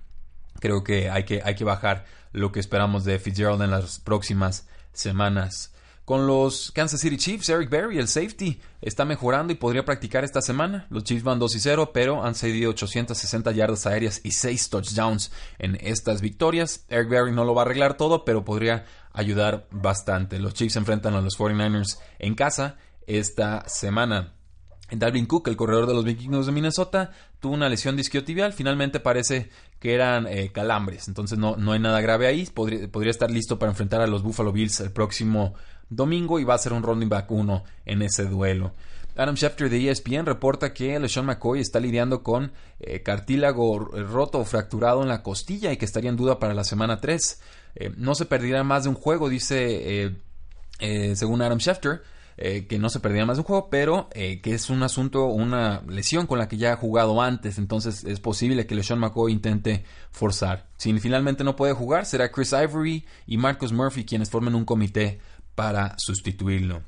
Creo 0.59 0.83
que 0.83 1.09
hay, 1.09 1.23
que 1.23 1.41
hay 1.43 1.55
que 1.55 1.63
bajar 1.63 2.05
lo 2.31 2.51
que 2.51 2.59
esperamos 2.59 3.03
de 3.03 3.19
Fitzgerald 3.19 3.61
en 3.61 3.71
las 3.71 3.99
próximas 3.99 4.67
semanas. 4.93 5.73
Con 6.05 6.27
los 6.27 6.71
Kansas 6.71 6.99
City 6.99 7.17
Chiefs, 7.17 7.49
Eric 7.49 7.69
Berry, 7.69 7.97
el 7.97 8.07
safety, 8.07 8.59
está 8.81 9.05
mejorando 9.05 9.53
y 9.53 9.55
podría 9.55 9.85
practicar 9.85 10.23
esta 10.23 10.41
semana. 10.41 10.87
Los 10.89 11.03
Chiefs 11.03 11.23
van 11.23 11.39
2 11.39 11.55
y 11.55 11.59
0, 11.59 11.91
pero 11.93 12.23
han 12.23 12.35
cedido 12.35 12.71
860 12.71 13.51
yardas 13.51 13.85
aéreas 13.85 14.19
y 14.23 14.31
6 14.31 14.69
touchdowns 14.69 15.31
en 15.57 15.77
estas 15.79 16.21
victorias. 16.21 16.85
Eric 16.89 17.09
Berry 17.09 17.31
no 17.31 17.45
lo 17.45 17.53
va 17.53 17.61
a 17.61 17.65
arreglar 17.65 17.97
todo, 17.97 18.25
pero 18.25 18.43
podría 18.43 18.85
ayudar 19.13 19.67
bastante. 19.71 20.39
Los 20.39 20.53
Chiefs 20.53 20.75
enfrentan 20.75 21.13
a 21.13 21.21
los 21.21 21.37
49ers 21.37 21.99
en 22.19 22.35
casa 22.35 22.77
esta 23.07 23.63
semana. 23.69 24.33
Dalvin 24.99 25.25
Cook, 25.25 25.47
el 25.47 25.55
corredor 25.55 25.87
de 25.87 25.93
los 25.93 26.03
vikingos 26.03 26.45
de 26.45 26.51
Minnesota, 26.51 27.11
tuvo 27.39 27.53
una 27.53 27.69
lesión 27.69 27.95
disquiotibial. 27.95 28.53
Finalmente 28.53 28.99
parece 28.99 29.49
que 29.79 29.93
eran 29.93 30.27
eh, 30.27 30.51
calambres. 30.51 31.07
Entonces 31.07 31.37
no, 31.37 31.55
no, 31.55 31.71
hay 31.71 31.79
nada 31.79 32.01
grave 32.01 32.27
ahí. 32.27 32.45
Podría, 32.45 33.11
estar 33.11 33.31
listo 33.31 33.57
para 33.57 33.71
enfrentar 33.71 34.01
a 34.01 34.07
los 34.07 34.21
Buffalo 34.21 34.51
Bills 34.51 34.79
el 34.81 34.91
próximo 34.91 35.53
domingo 35.89 36.39
y 36.39 36.43
va 36.43 36.55
a 36.55 36.57
ser 36.57 36.73
un 36.73 36.83
running 36.83 37.09
back 37.09 37.31
1 37.31 37.63
en 37.85 38.01
ese 38.01 38.25
duelo. 38.25 38.73
Adam 39.15 39.35
Schefter 39.35 39.69
de 39.69 39.89
ESPN 39.89 40.25
reporta 40.25 40.73
que 40.73 40.97
LeSean 40.97 41.25
McCoy 41.25 41.59
está 41.59 41.79
lidiando 41.79 42.23
con 42.23 42.51
eh, 42.79 43.01
cartílago 43.01 43.79
roto 43.79 44.39
o 44.39 44.45
fracturado 44.45 45.01
en 45.01 45.09
la 45.09 45.21
costilla 45.21 45.71
y 45.71 45.77
que 45.77 45.85
estaría 45.85 46.09
en 46.09 46.15
duda 46.15 46.39
para 46.39 46.53
la 46.53 46.63
semana 46.63 46.99
3. 46.99 47.41
Eh, 47.75 47.91
no 47.97 48.15
se 48.15 48.25
perderá 48.25 48.63
más 48.63 48.83
de 48.83 48.89
un 48.89 48.95
juego, 48.95 49.29
dice 49.29 50.15
según 51.15 51.41
Adam 51.41 51.59
Schefter. 51.59 52.01
Eh, 52.43 52.65
que 52.65 52.79
no 52.79 52.89
se 52.89 52.99
perdiera 52.99 53.27
más 53.27 53.37
de 53.37 53.41
un 53.41 53.45
juego, 53.45 53.69
pero 53.69 54.09
eh, 54.13 54.41
que 54.41 54.55
es 54.55 54.71
un 54.71 54.81
asunto, 54.81 55.25
una 55.25 55.83
lesión 55.87 56.25
con 56.25 56.39
la 56.39 56.47
que 56.47 56.57
ya 56.57 56.73
ha 56.73 56.75
jugado 56.75 57.21
antes, 57.21 57.59
entonces 57.59 58.03
es 58.03 58.19
posible 58.19 58.65
que 58.65 58.73
LeSean 58.73 58.97
McCoy 58.97 59.31
intente 59.31 59.83
forzar. 60.09 60.65
Si 60.75 60.91
finalmente 60.99 61.43
no 61.43 61.55
puede 61.55 61.73
jugar, 61.73 62.07
será 62.07 62.31
Chris 62.31 62.53
Ivory 62.53 63.05
y 63.27 63.37
Marcus 63.37 63.71
Murphy 63.71 64.05
quienes 64.05 64.31
formen 64.31 64.55
un 64.55 64.65
comité 64.65 65.19
para 65.53 65.93
sustituirlo. 65.99 66.81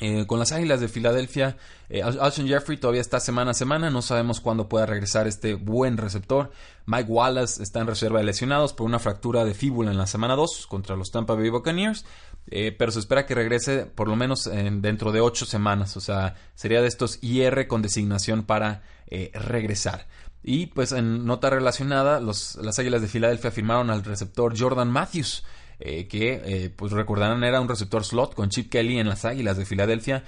Eh, 0.00 0.26
con 0.26 0.38
las 0.38 0.52
Águilas 0.52 0.80
de 0.80 0.88
Filadelfia, 0.88 1.58
Alshon 2.02 2.48
Jeffrey 2.48 2.78
todavía 2.78 3.02
está 3.02 3.20
semana 3.20 3.50
a 3.50 3.54
semana, 3.54 3.90
no 3.90 4.00
sabemos 4.00 4.40
cuándo 4.40 4.66
pueda 4.66 4.86
regresar 4.86 5.26
este 5.26 5.54
buen 5.56 5.98
receptor. 5.98 6.52
Mike 6.86 7.10
Wallace 7.10 7.62
está 7.62 7.80
en 7.80 7.86
reserva 7.86 8.20
de 8.20 8.24
lesionados 8.24 8.72
por 8.72 8.86
una 8.86 8.98
fractura 8.98 9.44
de 9.44 9.52
fíbula 9.52 9.90
en 9.90 9.98
la 9.98 10.06
semana 10.06 10.36
2 10.36 10.66
contra 10.68 10.96
los 10.96 11.10
Tampa 11.10 11.34
Bay 11.34 11.50
Buccaneers. 11.50 12.06
Eh, 12.48 12.72
pero 12.76 12.92
se 12.92 13.00
espera 13.00 13.26
que 13.26 13.34
regrese 13.34 13.86
por 13.86 14.08
lo 14.08 14.16
menos 14.16 14.44
dentro 14.44 15.12
de 15.12 15.20
ocho 15.20 15.44
semanas. 15.46 15.96
O 15.96 16.00
sea, 16.00 16.34
sería 16.54 16.80
de 16.80 16.88
estos 16.88 17.18
IR 17.22 17.66
con 17.66 17.82
designación 17.82 18.44
para 18.44 18.82
eh, 19.08 19.30
regresar. 19.34 20.06
Y 20.42 20.66
pues 20.66 20.92
en 20.92 21.24
nota 21.26 21.50
relacionada, 21.50 22.20
los, 22.20 22.56
las 22.56 22.78
Águilas 22.78 23.02
de 23.02 23.08
Filadelfia 23.08 23.50
firmaron 23.50 23.90
al 23.90 24.04
receptor 24.04 24.58
Jordan 24.58 24.90
Matthews. 24.90 25.44
Eh, 25.78 26.08
que 26.08 26.72
pues 26.74 26.92
recordarán 26.92 27.44
era 27.44 27.60
un 27.60 27.68
receptor 27.68 28.02
slot 28.02 28.34
con 28.34 28.48
Chip 28.48 28.70
Kelly 28.70 28.98
en 28.98 29.10
las 29.10 29.26
Águilas 29.26 29.58
de 29.58 29.66
Filadelfia. 29.66 30.24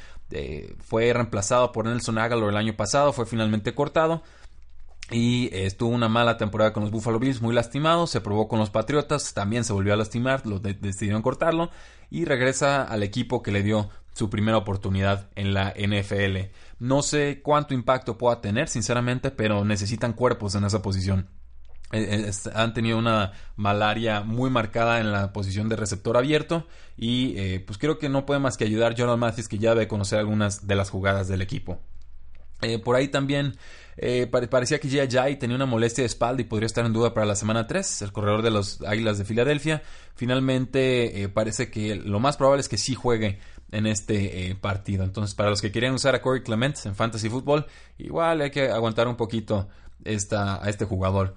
fue 0.78 1.10
reemplazado 1.12 1.72
por 1.72 1.86
Nelson 1.86 2.18
Aguilar 2.18 2.50
el 2.50 2.56
año 2.56 2.76
pasado, 2.76 3.14
fue 3.14 3.24
finalmente 3.24 3.74
cortado 3.74 4.22
y 5.10 5.48
estuvo 5.52 5.90
una 5.90 6.08
mala 6.08 6.36
temporada 6.36 6.72
con 6.72 6.82
los 6.82 6.92
Buffalo 6.92 7.18
Bills, 7.18 7.40
muy 7.40 7.54
lastimado, 7.54 8.06
se 8.06 8.20
probó 8.20 8.46
con 8.48 8.58
los 8.58 8.70
Patriotas, 8.70 9.32
también 9.32 9.64
se 9.64 9.72
volvió 9.72 9.94
a 9.94 9.96
lastimar, 9.96 10.46
lo 10.46 10.58
decidieron 10.58 11.22
cortarlo 11.22 11.70
y 12.10 12.24
regresa 12.24 12.82
al 12.82 13.02
equipo 13.02 13.42
que 13.42 13.52
le 13.52 13.62
dio 13.62 13.88
su 14.12 14.28
primera 14.28 14.58
oportunidad 14.58 15.30
en 15.36 15.54
la 15.54 15.72
NFL. 15.76 16.50
No 16.80 17.02
sé 17.02 17.40
cuánto 17.42 17.72
impacto 17.72 18.18
pueda 18.18 18.40
tener, 18.40 18.68
sinceramente, 18.68 19.30
pero 19.30 19.64
necesitan 19.64 20.12
cuerpos 20.12 20.54
en 20.56 20.64
esa 20.64 20.82
posición. 20.82 21.28
Eh, 21.92 22.28
eh, 22.28 22.50
han 22.54 22.74
tenido 22.74 22.98
una 22.98 23.32
malaria 23.56 24.20
muy 24.20 24.50
marcada 24.50 25.00
en 25.00 25.10
la 25.10 25.32
posición 25.32 25.70
de 25.70 25.76
receptor 25.76 26.18
abierto 26.18 26.66
y 26.98 27.34
eh, 27.38 27.60
pues 27.60 27.78
creo 27.78 27.98
que 27.98 28.10
no 28.10 28.26
puede 28.26 28.40
más 28.40 28.58
que 28.58 28.64
ayudar 28.64 28.94
Jonathan 28.94 29.20
Matthews 29.20 29.48
que 29.48 29.58
ya 29.58 29.70
debe 29.70 29.88
conocer 29.88 30.18
algunas 30.18 30.66
de 30.66 30.74
las 30.74 30.90
jugadas 30.90 31.28
del 31.28 31.40
equipo. 31.40 31.80
Por 32.84 32.96
ahí 32.96 33.08
también 33.08 33.56
eh, 34.00 34.28
parecía 34.28 34.78
que 34.78 35.08
Jai 35.08 35.38
tenía 35.40 35.56
una 35.56 35.66
molestia 35.66 36.02
de 36.02 36.06
espalda 36.06 36.40
y 36.40 36.44
podría 36.44 36.66
estar 36.66 36.86
en 36.86 36.92
duda 36.92 37.12
para 37.12 37.26
la 37.26 37.34
semana 37.34 37.66
3, 37.66 38.02
el 38.02 38.12
corredor 38.12 38.42
de 38.42 38.50
los 38.50 38.80
Águilas 38.82 39.18
de 39.18 39.24
Filadelfia. 39.24 39.82
Finalmente 40.14 41.22
eh, 41.22 41.28
parece 41.28 41.68
que 41.68 41.96
lo 41.96 42.20
más 42.20 42.36
probable 42.36 42.60
es 42.60 42.68
que 42.68 42.78
sí 42.78 42.94
juegue 42.94 43.40
en 43.72 43.86
este 43.86 44.50
eh, 44.50 44.54
partido. 44.54 45.02
Entonces, 45.02 45.34
para 45.34 45.50
los 45.50 45.60
que 45.60 45.72
querían 45.72 45.94
usar 45.94 46.14
a 46.14 46.22
Corey 46.22 46.42
Clement 46.42 46.76
en 46.84 46.94
Fantasy 46.94 47.28
Football, 47.28 47.66
igual 47.98 48.40
hay 48.40 48.50
que 48.50 48.68
aguantar 48.70 49.08
un 49.08 49.16
poquito 49.16 49.68
esta, 50.04 50.64
a 50.64 50.68
este 50.68 50.84
jugador. 50.84 51.34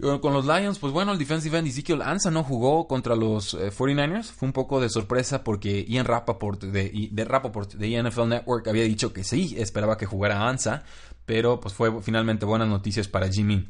Con 0.00 0.32
los 0.32 0.46
Lions, 0.46 0.78
pues 0.78 0.92
bueno, 0.92 1.10
el 1.10 1.18
defensive 1.18 1.58
end 1.58 1.66
Ezekiel 1.66 2.02
Ansa 2.02 2.30
no 2.30 2.44
jugó 2.44 2.86
contra 2.86 3.16
los 3.16 3.56
49ers. 3.58 4.26
Fue 4.26 4.46
un 4.46 4.52
poco 4.52 4.80
de 4.80 4.88
sorpresa 4.88 5.42
porque 5.42 5.84
Ian 5.88 6.06
Rappaport 6.06 6.62
de, 6.62 7.08
de 7.10 7.24
Rappaport 7.24 7.74
de 7.74 8.02
NFL 8.02 8.28
Network 8.28 8.68
había 8.68 8.84
dicho 8.84 9.12
que 9.12 9.24
sí, 9.24 9.56
esperaba 9.58 9.96
que 9.96 10.06
jugara 10.06 10.48
Ansa 10.48 10.84
pero 11.28 11.60
pues 11.60 11.74
fue 11.74 12.00
finalmente 12.00 12.46
buenas 12.46 12.68
noticias 12.68 13.06
para 13.06 13.28
Jimmy 13.28 13.68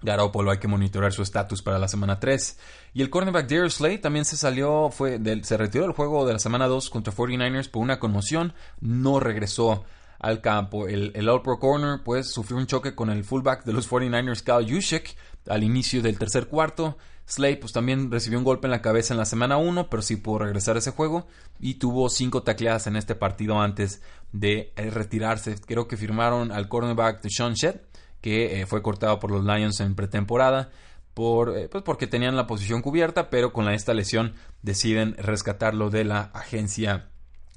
Garoppolo 0.00 0.50
hay 0.50 0.58
que 0.58 0.68
monitorear 0.68 1.12
su 1.12 1.20
estatus 1.20 1.60
para 1.62 1.78
la 1.78 1.86
semana 1.86 2.18
3. 2.18 2.58
Y 2.94 3.02
el 3.02 3.10
cornerback 3.10 3.46
Darius 3.46 3.74
Slay 3.74 3.98
también 3.98 4.24
se 4.24 4.36
salió, 4.36 4.90
fue 4.90 5.18
del, 5.18 5.44
se 5.44 5.56
retiró 5.56 5.84
del 5.84 5.94
juego 5.94 6.26
de 6.26 6.32
la 6.32 6.38
semana 6.38 6.66
2 6.66 6.90
contra 6.90 7.12
49ers 7.12 7.70
por 7.70 7.82
una 7.82 7.98
conmoción, 7.98 8.54
no 8.80 9.20
regresó 9.20 9.84
al 10.18 10.40
campo. 10.40 10.88
El, 10.88 11.12
el 11.14 11.28
All 11.28 11.42
Pro 11.42 11.58
Corner 11.58 12.00
pues 12.02 12.30
sufrió 12.30 12.58
un 12.58 12.66
choque 12.66 12.94
con 12.94 13.10
el 13.10 13.24
fullback 13.24 13.64
de 13.64 13.74
los 13.74 13.90
49ers, 13.90 14.42
Kyle 14.42 14.74
Juszczyk, 14.74 15.16
al 15.48 15.62
inicio 15.62 16.02
del 16.02 16.18
tercer 16.18 16.48
cuarto. 16.48 16.96
Slay 17.26 17.56
pues 17.56 17.72
también 17.72 18.10
recibió 18.10 18.38
un 18.38 18.44
golpe 18.44 18.66
en 18.66 18.70
la 18.70 18.82
cabeza 18.82 19.14
en 19.14 19.18
la 19.18 19.24
semana 19.24 19.56
1, 19.56 19.88
pero 19.88 20.02
sí 20.02 20.16
pudo 20.16 20.40
regresar 20.40 20.76
a 20.76 20.80
ese 20.80 20.90
juego 20.90 21.26
y 21.58 21.74
tuvo 21.74 22.10
cinco 22.10 22.42
tacleadas 22.42 22.86
en 22.86 22.96
este 22.96 23.14
partido 23.14 23.60
antes 23.60 24.02
de 24.32 24.72
eh, 24.76 24.90
retirarse. 24.90 25.56
Creo 25.66 25.88
que 25.88 25.96
firmaron 25.96 26.52
al 26.52 26.68
cornerback 26.68 27.22
de 27.22 27.30
Sean 27.30 27.54
Shed, 27.54 27.76
que 28.20 28.60
eh, 28.60 28.66
fue 28.66 28.82
cortado 28.82 29.18
por 29.20 29.30
los 29.30 29.44
Lions 29.44 29.80
en 29.80 29.94
pretemporada. 29.94 30.70
por, 31.14 31.56
eh, 31.56 31.68
pues 31.68 31.84
porque 31.84 32.06
tenían 32.06 32.36
la 32.36 32.46
posición 32.46 32.82
cubierta, 32.82 33.30
pero 33.30 33.52
con 33.52 33.68
esta 33.68 33.94
lesión 33.94 34.34
deciden 34.62 35.14
rescatarlo 35.16 35.88
de 35.88 36.04
la 36.04 36.30
agencia 36.34 37.08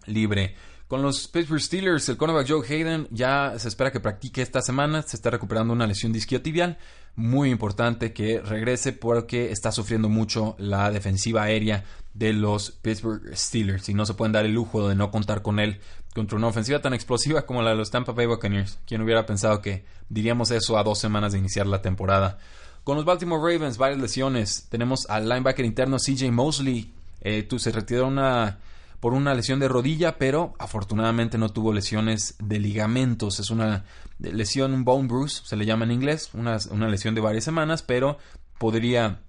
libre. 0.06 0.56
Con 0.88 1.02
los 1.02 1.28
Pittsburgh 1.28 1.60
Steelers, 1.60 2.08
el 2.08 2.16
cornerback 2.16 2.48
Joe 2.48 2.66
Hayden 2.66 3.10
ya 3.12 3.60
se 3.60 3.68
espera 3.68 3.92
que 3.92 4.00
practique 4.00 4.42
esta 4.42 4.62
semana. 4.62 5.02
Se 5.02 5.18
está 5.18 5.30
recuperando 5.30 5.74
una 5.74 5.86
lesión 5.86 6.14
de 6.14 6.20
isquiotibial. 6.20 6.78
Muy 7.18 7.50
importante 7.50 8.14
que 8.14 8.40
regrese 8.42 8.94
porque 8.94 9.52
está 9.52 9.72
sufriendo 9.72 10.08
mucho 10.08 10.56
la 10.60 10.92
defensiva 10.92 11.42
aérea 11.42 11.84
de 12.14 12.32
los 12.32 12.70
Pittsburgh 12.70 13.36
Steelers 13.36 13.90
y 13.90 13.96
no 13.96 14.06
se 14.06 14.14
pueden 14.14 14.34
dar 14.34 14.46
el 14.46 14.54
lujo 14.54 14.88
de 14.88 14.94
no 14.94 15.10
contar 15.10 15.42
con 15.42 15.60
él 15.60 15.80
contra 16.14 16.38
una 16.38 16.46
ofensiva 16.46 16.80
tan 16.80 16.94
explosiva 16.94 17.48
como 17.48 17.64
la 17.64 17.72
de 17.72 17.76
los 17.76 17.90
Tampa 17.90 18.12
Bay 18.12 18.28
Buccaneers. 18.28 18.78
¿Quién 18.86 19.02
hubiera 19.02 19.26
pensado 19.26 19.62
que 19.62 19.84
diríamos 20.10 20.52
eso 20.52 20.78
a 20.78 20.84
dos 20.84 21.00
semanas 21.00 21.32
de 21.32 21.40
iniciar 21.40 21.66
la 21.66 21.82
temporada? 21.82 22.38
Con 22.84 22.98
los 22.98 23.06
Baltimore 23.06 23.42
Ravens, 23.42 23.80
varias 23.80 24.00
lesiones. 24.00 24.68
Tenemos 24.70 25.10
al 25.10 25.28
linebacker 25.28 25.66
interno 25.66 25.98
CJ 25.98 26.32
Mosley. 26.32 26.94
Eh, 27.22 27.42
tú, 27.42 27.58
se 27.58 27.72
retiró 27.72 28.06
una 28.06 28.60
por 29.00 29.14
una 29.14 29.34
lesión 29.34 29.60
de 29.60 29.68
rodilla, 29.68 30.18
pero 30.18 30.54
afortunadamente 30.60 31.38
no 31.38 31.50
tuvo 31.50 31.74
lesiones 31.74 32.36
de 32.40 32.60
ligamentos. 32.60 33.40
Es 33.40 33.50
una 33.50 33.86
lesión, 34.20 34.74
un 34.74 34.84
bone 34.84 35.08
bruise, 35.08 35.42
se 35.46 35.56
le 35.56 35.66
llama 35.66 35.86
en 35.86 35.92
inglés, 35.92 36.32
una, 36.34 36.58
una 36.72 36.90
lesión 36.90 37.14
de 37.16 37.22
varias 37.22 37.44
semanas, 37.44 37.84
pero 37.84 38.18
podría 38.58 39.22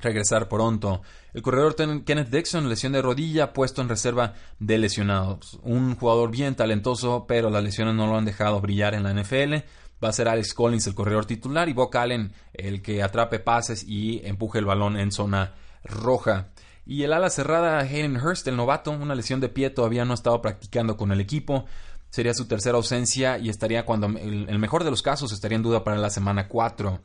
regresar 0.00 0.48
pronto. 0.48 1.02
El 1.32 1.42
corredor 1.42 1.74
Kenneth 1.76 2.28
Dixon, 2.28 2.68
lesión 2.68 2.92
de 2.92 3.02
rodilla, 3.02 3.52
puesto 3.52 3.82
en 3.82 3.88
reserva 3.88 4.34
de 4.58 4.78
lesionados. 4.78 5.58
Un 5.62 5.96
jugador 5.96 6.30
bien 6.30 6.54
talentoso, 6.54 7.26
pero 7.26 7.50
las 7.50 7.62
lesiones 7.62 7.94
no 7.94 8.06
lo 8.06 8.16
han 8.16 8.24
dejado 8.24 8.60
brillar 8.60 8.94
en 8.94 9.04
la 9.04 9.12
NFL. 9.12 9.54
Va 10.02 10.08
a 10.08 10.12
ser 10.12 10.28
Alex 10.28 10.54
Collins 10.54 10.86
el 10.86 10.94
corredor 10.94 11.24
titular 11.24 11.68
y 11.68 11.72
Buck 11.72 11.96
Allen 11.96 12.32
el 12.52 12.82
que 12.82 13.02
atrape 13.02 13.38
pases 13.38 13.84
y 13.86 14.20
empuje 14.26 14.58
el 14.58 14.64
balón 14.64 14.98
en 14.98 15.12
zona 15.12 15.54
roja. 15.84 16.48
Y 16.86 17.02
el 17.02 17.12
ala 17.12 17.30
cerrada 17.30 17.78
Hayden 17.80 18.16
Hurst, 18.16 18.46
el 18.46 18.56
novato, 18.56 18.90
una 18.90 19.14
lesión 19.14 19.40
de 19.40 19.48
pie, 19.48 19.70
todavía 19.70 20.04
no 20.04 20.12
ha 20.12 20.14
estado 20.14 20.42
practicando 20.42 20.96
con 20.96 21.12
el 21.12 21.20
equipo. 21.20 21.64
Sería 22.10 22.34
su 22.34 22.46
tercera 22.46 22.76
ausencia 22.76 23.38
y 23.38 23.48
estaría 23.48 23.86
cuando, 23.86 24.06
el, 24.06 24.58
mejor 24.58 24.84
de 24.84 24.90
los 24.90 25.02
casos, 25.02 25.32
estaría 25.32 25.56
en 25.56 25.62
duda 25.62 25.82
para 25.82 25.96
la 25.96 26.10
semana 26.10 26.46
4. 26.46 27.00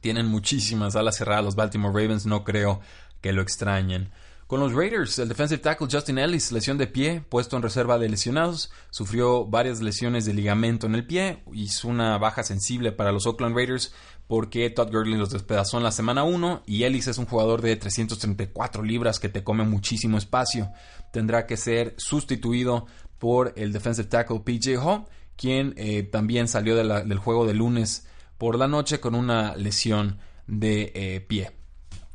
Tienen 0.00 0.26
muchísimas 0.26 0.96
alas 0.96 1.18
cerradas 1.18 1.44
los 1.44 1.54
Baltimore 1.54 1.92
Ravens, 1.92 2.24
no 2.26 2.44
creo 2.44 2.80
que 3.20 3.32
lo 3.32 3.42
extrañen. 3.42 4.10
Con 4.46 4.58
los 4.58 4.72
Raiders, 4.72 5.16
el 5.20 5.28
defensive 5.28 5.60
tackle 5.60 5.86
Justin 5.88 6.18
Ellis, 6.18 6.50
lesión 6.50 6.76
de 6.76 6.88
pie, 6.88 7.22
puesto 7.28 7.56
en 7.56 7.62
reserva 7.62 7.98
de 7.98 8.08
lesionados, 8.08 8.72
sufrió 8.90 9.46
varias 9.46 9.80
lesiones 9.80 10.24
de 10.24 10.34
ligamento 10.34 10.88
en 10.88 10.96
el 10.96 11.06
pie, 11.06 11.44
hizo 11.52 11.86
una 11.86 12.18
baja 12.18 12.42
sensible 12.42 12.90
para 12.90 13.12
los 13.12 13.26
Oakland 13.26 13.54
Raiders 13.54 13.94
porque 14.30 14.70
Todd 14.70 14.92
Gurley 14.92 15.18
los 15.18 15.30
despedazó 15.30 15.78
en 15.78 15.82
la 15.82 15.90
semana 15.90 16.22
1 16.22 16.62
y 16.64 16.84
Ellis 16.84 17.08
es 17.08 17.18
un 17.18 17.26
jugador 17.26 17.62
de 17.62 17.74
334 17.74 18.84
libras 18.84 19.18
que 19.18 19.28
te 19.28 19.42
come 19.42 19.64
muchísimo 19.64 20.18
espacio. 20.18 20.70
Tendrá 21.12 21.46
que 21.46 21.56
ser 21.56 21.96
sustituido 21.98 22.86
por 23.18 23.52
el 23.56 23.72
defensive 23.72 24.06
tackle 24.06 24.38
PJ 24.38 24.80
Hall, 24.80 25.06
quien 25.34 25.74
eh, 25.76 26.04
también 26.04 26.46
salió 26.46 26.76
del 26.76 27.18
juego 27.18 27.44
de 27.44 27.54
lunes 27.54 28.06
por 28.38 28.56
la 28.56 28.68
noche 28.68 29.00
con 29.00 29.16
una 29.16 29.56
lesión 29.56 30.20
de 30.46 30.92
eh, 30.94 31.20
pie. 31.22 31.50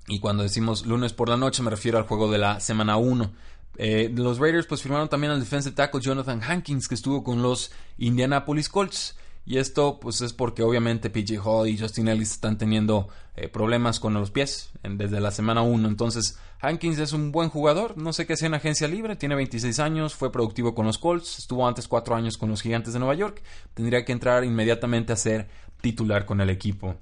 Y 0.07 0.21
cuando 0.21 0.43
decimos 0.43 0.85
lunes 0.85 1.11
por 1.11 1.27
la 1.27 1.35
noche 1.35 1.63
me 1.63 1.69
refiero 1.69 1.97
al 1.97 2.05
juego 2.05 2.31
de 2.31 2.37
la 2.37 2.61
semana 2.61 2.95
1. 2.95 3.33
Eh, 3.77 4.09
los 4.15 4.39
Raiders 4.39 4.67
pues 4.67 4.81
firmaron 4.81 5.09
también 5.09 5.33
al 5.33 5.41
defensive 5.41 5.75
tackle 5.75 5.99
Jonathan 5.99 6.41
Hankins 6.41 6.87
que 6.87 6.95
estuvo 6.95 7.25
con 7.25 7.41
los 7.41 7.73
Indianapolis 7.97 8.69
Colts. 8.69 9.17
Y 9.45 9.57
esto 9.57 9.99
pues 9.99 10.21
es 10.21 10.33
porque 10.33 10.63
obviamente 10.63 11.09
PJ 11.09 11.39
Hall 11.43 11.67
y 11.67 11.77
Justin 11.77 12.07
Ellis 12.07 12.31
están 12.31 12.57
teniendo 12.57 13.07
eh, 13.35 13.47
problemas 13.47 13.99
con 13.99 14.13
los 14.13 14.31
pies 14.31 14.71
desde 14.81 15.19
la 15.19 15.31
semana 15.31 15.61
1. 15.61 15.87
Entonces 15.87 16.39
Hankins 16.61 16.97
es 16.97 17.13
un 17.13 17.31
buen 17.31 17.49
jugador, 17.49 17.95
no 17.97 18.11
sé 18.11 18.25
qué 18.25 18.37
sea 18.37 18.47
en 18.47 18.55
agencia 18.55 18.87
libre, 18.87 19.15
tiene 19.15 19.35
26 19.35 19.79
años, 19.79 20.15
fue 20.15 20.31
productivo 20.31 20.73
con 20.73 20.87
los 20.87 20.97
Colts, 20.97 21.37
estuvo 21.37 21.67
antes 21.67 21.87
4 21.87 22.15
años 22.15 22.37
con 22.37 22.49
los 22.49 22.61
Gigantes 22.61 22.93
de 22.93 22.99
Nueva 22.99 23.13
York, 23.13 23.43
tendría 23.75 24.03
que 24.03 24.13
entrar 24.13 24.43
inmediatamente 24.43 25.13
a 25.13 25.17
ser 25.17 25.47
titular 25.81 26.25
con 26.25 26.41
el 26.41 26.49
equipo. 26.49 26.95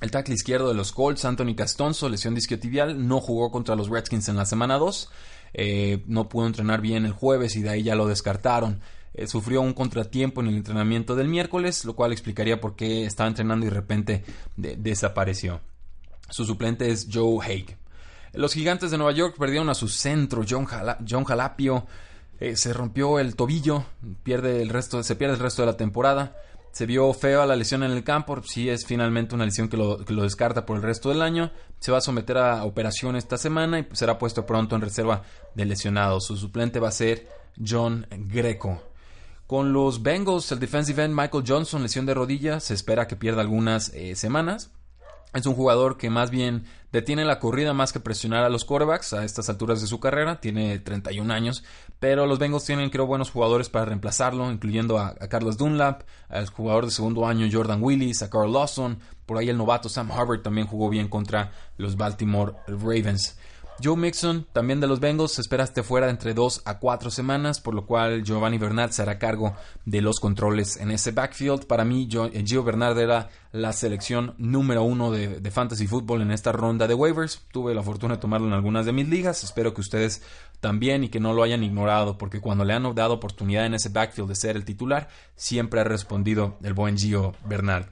El 0.00 0.10
tackle 0.10 0.34
izquierdo 0.34 0.68
de 0.68 0.74
los 0.74 0.92
Colts, 0.92 1.24
Anthony 1.24 1.54
Castonzo, 1.54 2.08
lesión 2.08 2.34
disquiotibial, 2.34 3.06
no 3.06 3.20
jugó 3.20 3.50
contra 3.50 3.76
los 3.76 3.88
Redskins 3.88 4.28
en 4.28 4.36
la 4.36 4.46
semana 4.46 4.78
2. 4.78 5.10
Eh, 5.52 6.04
no 6.06 6.28
pudo 6.28 6.46
entrenar 6.46 6.80
bien 6.80 7.04
el 7.04 7.12
jueves 7.12 7.54
y 7.56 7.62
de 7.62 7.70
ahí 7.70 7.82
ya 7.82 7.94
lo 7.94 8.06
descartaron. 8.06 8.80
Eh, 9.12 9.26
sufrió 9.26 9.60
un 9.60 9.72
contratiempo 9.72 10.40
en 10.40 10.48
el 10.48 10.56
entrenamiento 10.56 11.16
del 11.16 11.28
miércoles, 11.28 11.84
lo 11.84 11.94
cual 11.94 12.12
explicaría 12.12 12.60
por 12.60 12.76
qué 12.76 13.04
estaba 13.04 13.28
entrenando 13.28 13.66
y 13.66 13.68
de 13.68 13.74
repente 13.74 14.24
desapareció. 14.56 15.60
Su 16.28 16.44
suplente 16.44 16.90
es 16.90 17.08
Joe 17.12 17.44
Haig. 17.44 17.76
Los 18.32 18.54
gigantes 18.54 18.92
de 18.92 18.98
Nueva 18.98 19.12
York 19.12 19.34
perdieron 19.36 19.68
a 19.68 19.74
su 19.74 19.88
centro, 19.88 20.42
John, 20.48 20.64
Jalapio. 20.64 21.86
Eh, 22.38 22.56
se 22.56 22.72
rompió 22.72 23.18
el 23.18 23.34
tobillo, 23.34 23.84
pierde 24.22 24.62
el 24.62 24.68
resto, 24.68 25.02
se 25.02 25.16
pierde 25.16 25.34
el 25.34 25.40
resto 25.40 25.62
de 25.62 25.66
la 25.66 25.76
temporada. 25.76 26.36
Se 26.70 26.86
vio 26.86 27.12
feo 27.12 27.42
a 27.42 27.46
la 27.46 27.56
lesión 27.56 27.82
en 27.82 27.90
el 27.90 28.04
campo, 28.04 28.40
si 28.44 28.68
es 28.70 28.86
finalmente 28.86 29.34
una 29.34 29.44
lesión 29.44 29.68
que 29.68 29.76
lo, 29.76 30.04
que 30.04 30.12
lo, 30.12 30.22
descarta 30.22 30.64
por 30.64 30.76
el 30.76 30.84
resto 30.84 31.08
del 31.08 31.20
año. 31.20 31.50
Se 31.80 31.90
va 31.90 31.98
a 31.98 32.00
someter 32.00 32.38
a 32.38 32.64
operación 32.64 33.16
esta 33.16 33.36
semana 33.36 33.80
y 33.80 33.88
será 33.92 34.18
puesto 34.18 34.46
pronto 34.46 34.76
en 34.76 34.82
reserva 34.82 35.22
de 35.56 35.64
lesionados. 35.64 36.26
Su 36.26 36.36
suplente 36.36 36.78
va 36.78 36.88
a 36.88 36.92
ser 36.92 37.28
John 37.58 38.06
Greco. 38.10 38.89
Con 39.50 39.72
los 39.72 40.04
Bengals, 40.04 40.52
el 40.52 40.60
defensive 40.60 41.02
end 41.02 41.12
Michael 41.12 41.42
Johnson, 41.44 41.82
lesión 41.82 42.06
de 42.06 42.14
rodilla, 42.14 42.60
se 42.60 42.72
espera 42.72 43.08
que 43.08 43.16
pierda 43.16 43.40
algunas 43.40 43.88
eh, 43.94 44.14
semanas. 44.14 44.70
Es 45.34 45.44
un 45.44 45.56
jugador 45.56 45.96
que 45.96 46.08
más 46.08 46.30
bien 46.30 46.66
detiene 46.92 47.24
la 47.24 47.40
corrida 47.40 47.74
más 47.74 47.92
que 47.92 47.98
presionar 47.98 48.44
a 48.44 48.48
los 48.48 48.64
quarterbacks 48.64 49.12
a 49.12 49.24
estas 49.24 49.48
alturas 49.48 49.80
de 49.80 49.88
su 49.88 49.98
carrera. 49.98 50.40
Tiene 50.40 50.78
31 50.78 51.34
años, 51.34 51.64
pero 51.98 52.28
los 52.28 52.38
Bengals 52.38 52.64
tienen, 52.64 52.90
creo, 52.90 53.06
buenos 53.06 53.32
jugadores 53.32 53.68
para 53.68 53.86
reemplazarlo, 53.86 54.52
incluyendo 54.52 55.00
a, 55.00 55.16
Carlos 55.16 55.58
Dunlap, 55.58 56.02
al 56.28 56.48
jugador 56.48 56.84
de 56.84 56.92
segundo 56.92 57.26
año 57.26 57.48
Jordan 57.50 57.82
Willis, 57.82 58.22
a 58.22 58.30
Carl 58.30 58.52
Lawson. 58.52 59.00
Por 59.26 59.36
ahí 59.36 59.48
el 59.48 59.58
novato 59.58 59.88
Sam 59.88 60.12
Harvard 60.12 60.42
también 60.42 60.68
jugó 60.68 60.88
bien 60.88 61.08
contra 61.08 61.50
los 61.76 61.96
Baltimore 61.96 62.52
Ravens. 62.68 63.36
Joe 63.82 63.96
Mixon, 63.96 64.46
también 64.52 64.80
de 64.80 64.86
los 64.86 65.00
Bengals, 65.00 65.38
espera 65.38 65.64
esté 65.64 65.82
fuera 65.82 66.10
entre 66.10 66.34
dos 66.34 66.62
a 66.64 66.78
cuatro 66.78 67.10
semanas, 67.10 67.60
por 67.60 67.74
lo 67.74 67.86
cual 67.86 68.22
Giovanni 68.22 68.58
Bernard 68.58 68.90
se 68.90 69.02
hará 69.02 69.18
cargo 69.18 69.54
de 69.84 70.02
los 70.02 70.20
controles 70.20 70.76
en 70.76 70.90
ese 70.90 71.12
backfield. 71.12 71.66
Para 71.66 71.84
mí, 71.84 72.08
eh, 72.12 72.44
Gio 72.46 72.62
Bernard 72.62 72.98
era 72.98 73.30
la 73.52 73.72
selección 73.72 74.34
número 74.38 74.82
uno 74.82 75.10
de, 75.10 75.40
de, 75.40 75.50
fantasy 75.50 75.86
football 75.86 76.22
en 76.22 76.30
esta 76.30 76.52
ronda 76.52 76.86
de 76.86 76.94
waivers. 76.94 77.42
Tuve 77.52 77.74
la 77.74 77.82
fortuna 77.82 78.16
de 78.16 78.20
tomarlo 78.20 78.46
en 78.46 78.52
algunas 78.52 78.84
de 78.86 78.92
mis 78.92 79.08
ligas. 79.08 79.44
Espero 79.44 79.72
que 79.72 79.80
ustedes 79.80 80.22
también 80.60 81.04
y 81.04 81.08
que 81.08 81.20
no 81.20 81.32
lo 81.32 81.42
hayan 81.42 81.64
ignorado, 81.64 82.18
porque 82.18 82.40
cuando 82.40 82.64
le 82.64 82.74
han 82.74 82.94
dado 82.94 83.14
oportunidad 83.14 83.66
en 83.66 83.74
ese 83.74 83.88
backfield 83.88 84.28
de 84.28 84.34
ser 84.34 84.56
el 84.56 84.64
titular, 84.64 85.08
siempre 85.36 85.80
ha 85.80 85.84
respondido 85.84 86.58
el 86.62 86.74
buen 86.74 86.98
Gio 86.98 87.34
Bernard. 87.46 87.86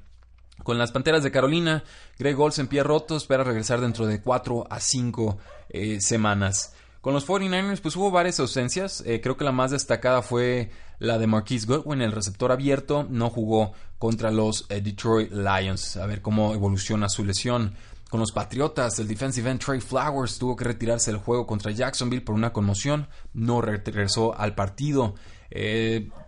Con 0.62 0.76
las 0.76 0.92
Panteras 0.92 1.22
de 1.22 1.30
Carolina, 1.30 1.84
Greg 2.18 2.38
Olsen 2.38 2.66
pie 2.66 2.82
roto, 2.82 3.16
espera 3.16 3.44
regresar 3.44 3.80
dentro 3.80 4.06
de 4.06 4.20
4 4.20 4.66
a 4.68 4.80
5 4.80 5.38
eh, 5.70 6.00
semanas. 6.00 6.74
Con 7.00 7.14
los 7.14 7.26
49ers, 7.26 7.80
pues 7.80 7.96
hubo 7.96 8.10
varias 8.10 8.40
ausencias. 8.40 9.02
Eh, 9.06 9.20
creo 9.20 9.36
que 9.36 9.44
la 9.44 9.52
más 9.52 9.70
destacada 9.70 10.22
fue 10.22 10.70
la 10.98 11.18
de 11.18 11.26
Marquise 11.26 11.66
Goodwin, 11.66 12.02
el 12.02 12.12
receptor 12.12 12.50
abierto. 12.50 13.06
No 13.08 13.30
jugó 13.30 13.72
contra 13.98 14.30
los 14.30 14.66
eh, 14.68 14.80
Detroit 14.80 15.30
Lions. 15.30 15.96
A 15.96 16.06
ver 16.06 16.22
cómo 16.22 16.54
evoluciona 16.54 17.08
su 17.08 17.24
lesión. 17.24 17.74
Con 18.10 18.20
los 18.20 18.32
Patriotas, 18.32 18.98
el 18.98 19.06
defensive 19.06 19.50
end 19.50 19.60
Trey 19.60 19.80
Flowers 19.80 20.38
tuvo 20.38 20.56
que 20.56 20.64
retirarse 20.64 21.12
del 21.12 21.20
juego 21.20 21.46
contra 21.46 21.72
Jacksonville 21.72 22.24
por 22.24 22.34
una 22.34 22.52
conmoción. 22.52 23.06
No 23.34 23.60
regresó 23.60 24.36
al 24.36 24.54
partido. 24.54 25.14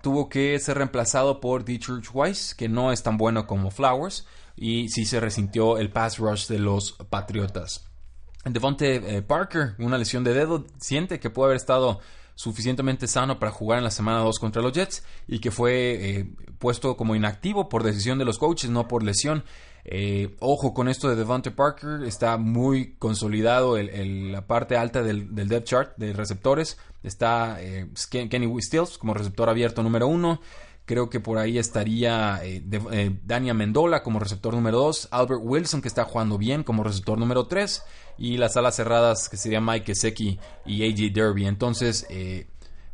Tuvo 0.03 0.29
que 0.29 0.59
ser 0.59 0.77
reemplazado 0.77 1.41
por 1.41 1.65
Dietrich 1.65 2.11
Weiss, 2.13 2.55
que 2.55 2.69
no 2.69 2.93
es 2.93 3.03
tan 3.03 3.17
bueno 3.17 3.47
como 3.47 3.71
Flowers, 3.71 4.27
y 4.57 4.91
sí 4.91 5.07
se 5.07 5.21
resintió 5.21 5.79
el 5.79 5.91
pass 5.91 6.19
rush 6.19 6.49
de 6.49 6.59
los 6.59 6.93
Patriotas. 7.09 7.90
Devonte 8.45 9.17
eh, 9.17 9.23
Parker, 9.23 9.75
una 9.79 9.99
lesión 9.99 10.25
de 10.25 10.33
dedo, 10.35 10.67
siente 10.79 11.21
que 11.21 11.31
puede 11.31 11.49
haber 11.49 11.57
estado 11.57 12.01
suficientemente 12.35 13.07
sano 13.07 13.39
para 13.39 13.53
jugar 13.53 13.79
en 13.79 13.85
la 13.85 13.91
semana 13.91 14.21
2 14.21 14.39
contra 14.39 14.63
los 14.63 14.73
Jets 14.73 15.05
y 15.29 15.41
que 15.41 15.51
fue 15.51 16.19
eh, 16.19 16.31
puesto 16.59 16.97
como 16.97 17.15
inactivo 17.15 17.69
por 17.69 17.83
decisión 17.83 18.19
de 18.19 18.25
los 18.25 18.39
coaches, 18.39 18.71
no 18.71 18.89
por 18.89 19.03
lesión. 19.03 19.45
Eh, 19.85 20.37
ojo 20.41 20.73
con 20.73 20.89
esto 20.89 21.09
de 21.09 21.17
Devontae 21.17 21.53
Parker, 21.53 22.03
está 22.05 22.39
muy 22.39 22.95
consolidado 22.99 23.77
el, 23.77 24.33
la 24.33 24.47
parte 24.47 24.77
alta 24.77 25.03
del, 25.03 25.35
del, 25.35 25.49
depth 25.49 25.67
chart 25.67 25.93
de 25.99 26.15
receptores. 26.15 26.79
Está 27.03 27.61
eh, 27.61 27.89
Kenny 28.11 28.63
Stills 28.63 28.97
como 28.97 29.13
receptor 29.13 29.51
abierto 29.51 29.83
número 29.83 30.07
uno. 30.07 30.41
Creo 30.91 31.09
que 31.09 31.21
por 31.21 31.39
ahí 31.39 31.57
estaría 31.57 32.41
eh, 32.43 32.61
Dania 33.25 33.55
Mendola 33.55 34.03
como 34.03 34.19
receptor 34.19 34.55
número 34.55 34.79
2, 34.79 35.07
Albert 35.13 35.41
Wilson 35.41 35.81
que 35.81 35.87
está 35.87 36.05
jugando 36.05 36.37
bien 36.37 36.65
como 36.65 36.83
receptor 36.83 37.17
número 37.17 37.47
3 37.47 37.85
y 38.19 38.39
las 38.39 38.57
alas 38.57 38.75
cerradas 38.75 39.29
que 39.29 39.37
serían 39.37 39.65
Mike 39.65 39.87
Gesecki 39.87 40.41
y 40.67 40.83
AJ 40.83 41.13
Derby. 41.15 41.47
Entonces, 41.47 42.07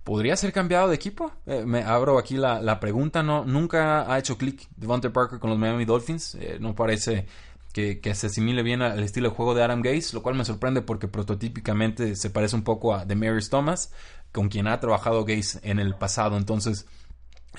¿Podría 0.07 0.37
ser 0.37 0.53
cambiado 0.53 0.87
de 0.89 0.95
equipo? 0.95 1.33
Eh, 1.47 1.65
me 1.67 1.83
abro 1.83 2.17
aquí 2.17 2.37
la, 2.37 2.79
pregunta. 2.79 3.25
No, 3.25 3.45
nunca 3.45 4.09
ha 4.09 4.17
hecho 4.21 4.39
clic 4.39 4.69
Devontae 4.77 5.11
Parker 5.11 5.41
con 5.41 5.51
los 5.51 5.59
Miami 5.59 5.85
Dolphins. 5.85 6.37
Eh, 6.37 6.59
no 6.61 6.77
parece 6.77 7.27
que, 7.73 8.01
se 8.15 8.29
asimile 8.29 8.63
bien 8.63 8.83
al 8.83 9.03
estilo 9.03 9.31
de 9.31 9.35
juego 9.35 9.53
de 9.53 9.65
Adam 9.65 9.83
Gaze, 9.83 10.15
lo 10.15 10.23
cual 10.23 10.37
me 10.37 10.45
sorprende 10.45 10.81
porque 10.81 11.09
prototípicamente 11.09 12.15
se 12.15 12.31
parece 12.31 12.55
un 12.55 12.63
poco 12.63 12.95
a 12.95 13.05
Demarius 13.05 13.51
Thomas, 13.51 13.93
con 14.31 14.49
quien 14.49 14.69
ha 14.69 14.79
trabajado 14.79 15.25
Gaze 15.25 15.59
en 15.65 15.81
el 15.81 15.97
pasado. 15.97 16.37
Entonces, 16.37 16.87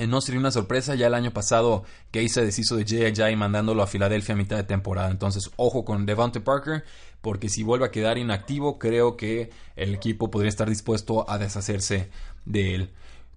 no 0.06 0.22
sería 0.22 0.40
una 0.40 0.52
sorpresa, 0.52 0.94
ya 0.96 1.08
el 1.08 1.16
año 1.16 1.32
pasado 1.32 1.84
Gaze 2.14 2.30
se 2.30 2.46
deshizo 2.46 2.76
de 2.76 2.84
J.I. 2.84 3.36
mandándolo 3.36 3.82
a 3.82 3.88
Filadelfia 3.88 4.36
a 4.36 4.38
mitad 4.38 4.58
de 4.58 4.64
temporada. 4.64 5.10
Entonces, 5.10 5.50
ojo 5.56 5.86
con 5.86 6.06
Devante 6.06 6.42
Parker, 6.42 6.84
porque 7.22 7.50
si 7.50 7.64
vuelve 7.64 7.86
a 7.86 7.92
quedar 7.92 8.18
inactivo, 8.18 8.78
creo 8.78 9.18
que 9.18 9.50
el 9.76 9.96
equipo 9.96 10.30
podría 10.30 10.50
estar 10.50 10.70
dispuesto 10.70 11.30
a 11.30 11.38
deshacerse 11.38 12.10
de 12.46 12.76
él. 12.76 12.90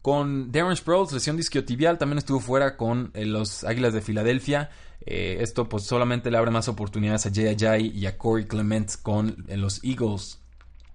Con 0.02 0.50
Darren 0.50 0.76
Sproles, 0.76 1.12
lesión 1.12 1.36
disquiotibial, 1.36 1.98
también 1.98 2.18
estuvo 2.18 2.40
fuera 2.40 2.76
con 2.76 3.10
eh, 3.14 3.26
los 3.26 3.64
Águilas 3.64 3.92
de 3.92 4.00
Filadelfia. 4.00 4.70
Eh, 5.04 5.38
esto 5.40 5.68
pues 5.68 5.84
solamente 5.84 6.30
le 6.30 6.38
abre 6.38 6.50
más 6.50 6.68
oportunidades 6.68 7.26
a 7.26 7.28
Ajay 7.28 7.88
y 7.88 8.06
a 8.06 8.16
Corey 8.16 8.46
Clement 8.46 8.90
con 9.02 9.44
eh, 9.48 9.56
los 9.56 9.82
Eagles. 9.84 10.38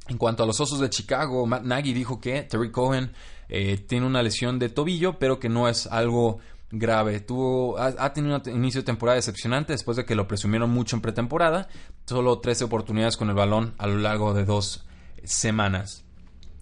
En 0.08 0.18
cuanto 0.18 0.44
a 0.44 0.46
los 0.46 0.60
Osos 0.60 0.80
de 0.80 0.90
Chicago, 0.90 1.46
Matt 1.46 1.64
Nagy 1.64 1.94
dijo 1.94 2.20
que 2.20 2.44
Terry 2.44 2.72
Cohen 2.72 3.12
tiene 3.48 4.06
una 4.06 4.24
lesión 4.24 4.60
de 4.60 4.70
tobillo, 4.70 5.20
pero 5.20 5.40
que 5.40 5.50
no 5.50 5.68
es 5.70 5.88
algo 5.88 6.40
grave. 6.72 7.20
Tuvo, 7.20 7.78
ha, 7.78 8.14
tenido 8.14 8.42
un 8.46 8.56
inicio 8.56 8.82
de 8.82 8.86
temporada 8.86 9.16
decepcionante 9.16 9.74
después 9.74 9.98
de 9.98 10.06
que 10.06 10.16
lo 10.16 10.28
presumieron 10.28 10.70
mucho 10.70 10.96
en 10.96 11.02
pretemporada. 11.02 11.68
Solo 12.06 12.40
13 12.40 12.66
oportunidades 12.66 13.18
con 13.18 13.30
el 13.30 13.36
balón 13.36 13.74
a 13.78 13.88
lo 13.88 13.98
largo 13.98 14.34
de 14.34 14.46
dos 14.46 14.86
semanas 15.24 16.06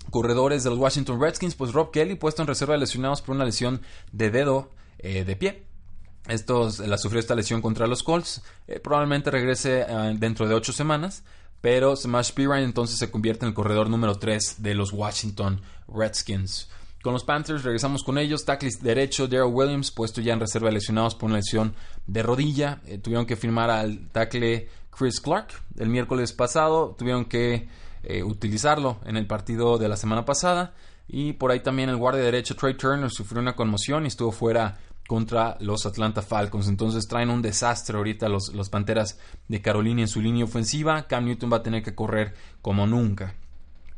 corredores 0.10 0.63
de 0.63 0.70
los 0.70 0.80
Washington 0.80 1.20
Redskins, 1.20 1.56
pues 1.56 1.74
Rob 1.74 1.92
Kelly 1.92 2.16
puesto 2.16 2.42
en 2.42 2.48
reserva 2.48 2.74
de 2.74 2.82
lesionados 2.82 3.22
por 3.22 3.36
una 3.36 3.46
lesión 3.46 3.82
de 4.12 4.30
dedo 4.30 4.70
eh, 5.00 5.24
de 5.24 5.36
pie. 5.36 5.63
Estos, 6.28 6.80
la 6.80 6.98
sufrió 6.98 7.20
esta 7.20 7.36
lesión 7.36 7.62
contra 7.62 7.88
los 7.88 8.04
Colts. 8.04 8.44
Eh, 8.68 8.80
probablemente 8.80 9.32
regrese 9.32 9.82
eh, 9.82 10.16
dentro 10.18 10.48
de 10.48 10.54
ocho 10.54 10.72
semanas. 10.72 11.24
Pero 11.63 11.96
Smash 11.96 12.34
Pirine 12.34 12.63
entonces 12.63 13.00
se 13.00 13.10
convierte 13.10 13.46
en 13.46 13.51
el 13.51 13.53
corredor 13.53 13.89
número 13.89 14.15
3 14.15 14.62
de 14.62 14.75
los 14.75 14.91
Washington 14.91 15.62
Redskins. 15.88 16.67
Con 17.01 17.13
los 17.13 17.24
Panthers 17.24 17.63
regresamos 17.63 18.03
con 18.03 18.17
ellos. 18.17 18.43
Tackle 18.43 18.70
derecho 18.82 19.29
Daryl 19.29 19.53
Williams, 19.53 19.89
puesto 19.89 20.20
ya 20.20 20.34
en 20.34 20.41
reserva 20.41 20.67
de 20.67 20.74
lesionados 20.74 21.15
por 21.15 21.27
una 21.27 21.38
lesión 21.38 21.74
de 22.05 22.22
rodilla. 22.22 22.82
tuvieron 23.01 23.25
que 23.25 23.38
firmar 23.38 23.70
al 23.70 24.10
tackle 24.10 24.67
Chris 24.89 25.22
Clark 25.22 25.53
el 25.79 25.88
miércoles 25.88 26.34
pasado. 26.34 26.98
Tuvieron 26.98 27.24
que 27.24 27.70
eh, 28.03 28.24
utilizarlo 28.24 28.98
en 29.05 29.15
el 29.15 29.25
partido 29.25 29.77
de 29.77 29.88
la 29.88 29.96
semana 29.96 30.25
pasada. 30.25 30.74
Y 31.08 31.32
por 31.32 31.51
ahí 31.51 31.62
también 31.62 31.88
el 31.88 31.96
guardia 31.96 32.24
derecho 32.24 32.58
Trey 32.58 32.74
Turner 32.74 33.10
sufrió 33.10 33.41
una 33.41 33.55
conmoción 33.55 34.03
y 34.03 34.10
estuvo 34.10 34.34
fuera 34.34 34.79
contra 35.07 35.57
los 35.60 35.86
Atlanta 35.86 36.22
Falcons. 36.22 36.67
Entonces 36.67 37.07
traen 37.07 37.29
un 37.29 37.41
desastre 37.41 37.98
ahorita 37.98 38.29
los, 38.29 38.53
los 38.53 38.69
Panteras 38.69 39.19
de 39.48 39.62
Carolina 39.62 40.01
en 40.01 40.07
su 40.07 40.22
línea 40.22 40.45
ofensiva. 40.45 41.07
Cam 41.07 41.25
Newton 41.25 41.51
va 41.51 41.57
a 41.57 41.63
tener 41.63 41.83
que 41.83 41.95
correr 41.95 42.33
como 42.62 42.88
nunca. 42.88 43.36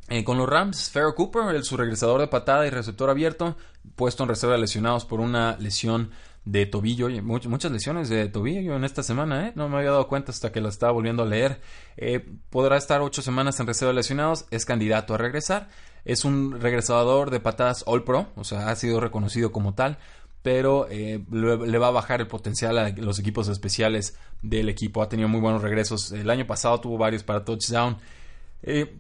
Eh, 0.08 0.24
con 0.24 0.38
los 0.38 0.48
Rams, 0.48 0.92
Farrell 0.92 1.16
Cooper, 1.16 1.56
el, 1.56 1.64
su 1.64 1.78
regresador 1.78 2.22
de 2.22 2.28
patada 2.28 2.68
y 2.68 2.70
receptor 2.70 3.10
abierto, 3.10 3.58
puesto 3.96 4.22
en 4.22 4.30
reserva 4.30 4.54
de 4.54 4.62
lesionados 4.62 5.04
por 5.04 5.20
una 5.20 5.58
lesión 5.58 6.12
de 6.46 6.68
tobillo, 6.68 7.10
muchas 7.24 7.72
lesiones 7.72 8.08
de 8.08 8.30
tobillo 8.30 8.76
en 8.76 8.84
esta 8.84 9.02
semana, 9.02 9.48
¿eh? 9.48 9.54
no 9.56 9.68
me 9.68 9.78
había 9.78 9.90
dado 9.90 10.08
cuenta 10.08 10.32
hasta 10.32 10.52
que 10.52 10.62
la 10.62 10.70
estaba 10.70 10.92
volviendo 10.92 11.24
a 11.24 11.26
leer. 11.26 11.60
Eh, 11.98 12.24
podrá 12.52 12.78
estar 12.78 13.02
ocho 13.02 13.24
semanas 13.24 13.60
en 13.60 13.66
reserva 13.66 13.90
de 13.90 13.96
lesionados, 13.96 14.46
es 14.52 14.64
candidato 14.64 15.16
a 15.16 15.18
regresar, 15.18 15.70
es 16.06 16.24
un 16.24 16.62
regresador 16.62 17.32
de 17.32 17.40
patadas 17.40 17.84
All 17.88 18.04
Pro, 18.04 18.28
o 18.36 18.44
sea, 18.44 18.70
ha 18.70 18.76
sido 18.76 19.00
reconocido 19.00 19.52
como 19.52 19.74
tal, 19.74 19.98
pero 20.46 20.88
eh, 20.92 21.26
le, 21.32 21.78
va 21.80 21.88
a 21.88 21.92
bajar 21.92 22.22
el 22.22 22.28
potencial 22.28 22.78
a 22.78 22.90
los 22.92 23.18
equipos 23.18 23.48
especiales 23.48 24.16
del 24.44 24.70
equipo. 24.70 25.02
Ha 25.02 25.10
tenido 25.10 25.28
muy 25.28 25.42
buenos 25.42 25.64
regresos. 25.64 26.12
El 26.12 26.30
año 26.30 26.46
pasado 26.46 26.80
tuvo 26.80 27.00
varios 27.00 27.24
para 27.24 27.44
touchdown. 27.44 27.98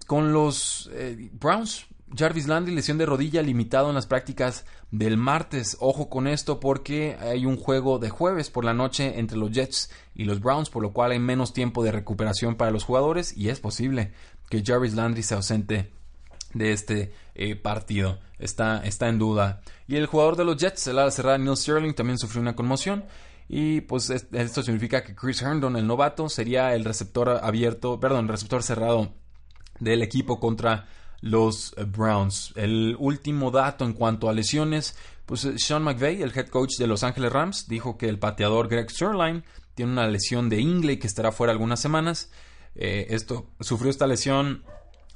con 0.07 0.33
los 0.33 0.89
Browns, 1.33 1.85
Jarvis 2.17 2.47
Landry, 2.47 2.73
lesión 2.73 2.97
de 2.97 3.05
rodilla 3.05 3.43
limitado 3.43 3.89
en 3.89 3.95
las 3.95 4.07
prácticas 4.07 4.65
del 4.89 5.17
martes. 5.17 5.77
Ojo 5.79 6.09
con 6.09 6.25
esto 6.25 6.59
porque 6.59 7.15
hay 7.19 7.45
un 7.45 7.57
juego 7.57 7.99
de 7.99 8.09
jueves 8.09 8.49
por 8.49 8.65
la 8.65 8.73
noche 8.73 9.19
entre 9.19 9.37
los 9.37 9.51
Jets 9.51 9.91
y 10.15 10.23
los 10.23 10.39
Browns, 10.39 10.71
por 10.71 10.81
lo 10.81 10.93
cual 10.93 11.11
hay 11.11 11.19
menos 11.19 11.53
tiempo 11.53 11.83
de 11.83 11.91
recuperación 11.91 12.55
para 12.55 12.71
los 12.71 12.85
jugadores 12.85 13.37
y 13.37 13.49
es 13.49 13.59
posible 13.59 14.13
que 14.49 14.63
Jarvis 14.65 14.95
Landry 14.95 15.21
se 15.21 15.35
ausente 15.35 15.91
de 16.55 16.71
este 16.71 17.13
eh, 17.35 17.55
partido. 17.55 18.17
Está, 18.39 18.83
está 18.83 19.07
en 19.09 19.19
duda. 19.19 19.61
Y 19.87 19.97
el 19.97 20.07
jugador 20.07 20.35
de 20.35 20.45
los 20.45 20.57
Jets, 20.57 20.87
el 20.87 20.97
ala 20.97 21.11
cerrada 21.11 21.37
Neil 21.37 21.55
Sterling, 21.55 21.93
también 21.93 22.17
sufrió 22.17 22.41
una 22.41 22.55
conmoción. 22.55 23.05
Y 23.47 23.81
pues 23.81 24.09
esto 24.09 24.63
significa 24.63 25.03
que 25.03 25.13
Chris 25.13 25.41
Herndon, 25.41 25.75
el 25.75 25.85
novato, 25.85 26.29
sería 26.29 26.73
el 26.73 26.83
receptor 26.83 27.29
abierto, 27.43 27.99
perdón, 27.99 28.27
receptor 28.27 28.63
cerrado 28.63 29.13
del 29.79 30.01
equipo 30.01 30.39
contra 30.39 30.87
los 31.21 31.75
Browns. 31.87 32.53
El 32.55 32.95
último 32.97 33.51
dato 33.51 33.85
en 33.85 33.93
cuanto 33.93 34.29
a 34.29 34.33
lesiones, 34.33 34.97
pues 35.25 35.45
eh, 35.45 35.59
Sean 35.59 35.83
McVay, 35.83 36.21
el 36.21 36.35
head 36.35 36.47
coach 36.47 36.77
de 36.77 36.87
Los 36.87 37.03
Ángeles 37.03 37.31
Rams, 37.31 37.67
dijo 37.67 37.97
que 37.97 38.09
el 38.09 38.17
pateador 38.17 38.69
Greg 38.69 38.89
Sirline 38.89 39.43
tiene 39.75 39.91
una 39.91 40.07
lesión 40.07 40.49
de 40.49 40.61
ingle 40.61 40.93
y 40.93 40.97
que 40.97 41.07
estará 41.07 41.31
fuera 41.31 41.51
algunas 41.51 41.81
semanas. 41.81 42.31
Eh, 42.75 43.07
esto 43.09 43.47
sufrió 43.59 43.91
esta 43.91 44.07
lesión 44.07 44.63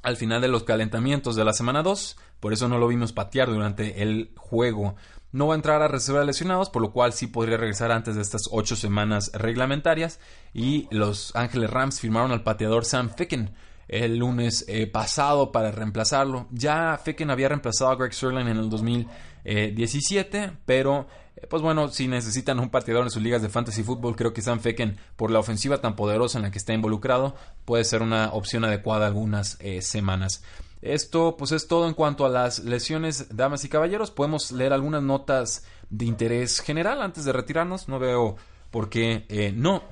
al 0.02 0.18
final 0.18 0.42
de 0.42 0.48
los 0.48 0.64
calentamientos 0.64 1.36
de 1.36 1.46
la 1.46 1.54
semana 1.54 1.84
2, 1.84 2.18
por 2.40 2.54
eso 2.54 2.68
no 2.68 2.78
lo 2.78 2.88
vimos 2.88 3.14
patear 3.14 3.50
durante 3.50 4.02
el 4.02 4.32
juego. 4.38 4.96
No 5.32 5.48
va 5.48 5.54
a 5.54 5.58
entrar 5.58 5.82
a 5.82 5.88
reserva 5.88 6.22
de 6.22 6.26
lesionados, 6.28 6.70
por 6.70 6.82
lo 6.82 6.92
cual 6.92 7.14
sí 7.14 7.28
podría 7.28 7.58
regresar 7.58 7.92
antes 7.92 8.16
de 8.16 8.22
estas 8.22 8.50
ocho 8.52 8.76
semanas 8.76 9.32
reglamentarias. 9.34 10.20
Y 10.54 10.88
los 10.90 11.36
Ángeles 11.36 11.70
Rams 11.70 12.00
firmaron 12.00 12.32
al 12.32 12.44
pateador 12.44 12.86
Sam 12.86 13.12
Ficken 13.16 13.54
el 13.90 14.18
lunes 14.18 14.66
eh, 14.68 14.88
pasado 14.88 15.52
para 15.52 15.72
reemplazarlo. 15.72 16.48
Ya 16.52 16.98
Ficken 17.04 17.32
había 17.32 17.50
reemplazado 17.50 17.92
a 17.92 17.96
Greg 17.96 18.14
Sirlin 18.14 18.48
en 18.48 18.58
el 18.58 18.70
2017, 18.70 20.52
pero 20.66 21.02
eh, 21.02 21.06
pues 21.50 21.62
bueno, 21.62 21.88
si 21.90 22.08
necesitan 22.08 22.60
un 22.60 22.70
partidor 22.70 23.04
en 23.04 23.12
sus 23.12 23.22
ligas 23.22 23.42
de 23.42 23.50
fantasy 23.50 23.84
fútbol, 23.84 24.16
creo 24.16 24.34
que 24.34 24.42
Sam 24.42 24.60
Ficken, 24.60 24.98
por 25.16 25.32
la 25.32 25.40
ofensiva 25.40 25.80
tan 25.80 25.96
poderosa 25.96 26.38
en 26.38 26.44
la 26.44 26.52
que 26.52 26.58
está 26.58 26.74
involucrado, 26.74 27.36
puede 27.66 27.84
ser 27.84 28.02
una 28.02 28.32
opción 28.34 28.66
adecuada 28.66 29.08
algunas 29.08 29.58
eh, 29.60 29.82
semanas. 29.82 30.44
Esto 30.82 31.36
pues 31.38 31.52
es 31.52 31.68
todo 31.68 31.88
en 31.88 31.94
cuanto 31.94 32.26
a 32.26 32.30
las 32.30 32.60
lesiones, 32.60 33.36
damas 33.36 33.66
y 33.66 33.70
caballeros. 33.70 34.12
Podemos 34.12 34.52
leer 34.52 34.74
algunas 34.74 35.04
notas 35.04 35.66
de 35.90 36.06
interés 36.06 36.62
general 36.62 37.02
antes 37.02 37.26
de 37.26 37.34
retirarnos. 37.34 37.90
No 37.90 38.00
veo 38.00 38.38
por 38.72 38.90
qué 38.90 39.54
no. 39.56 39.84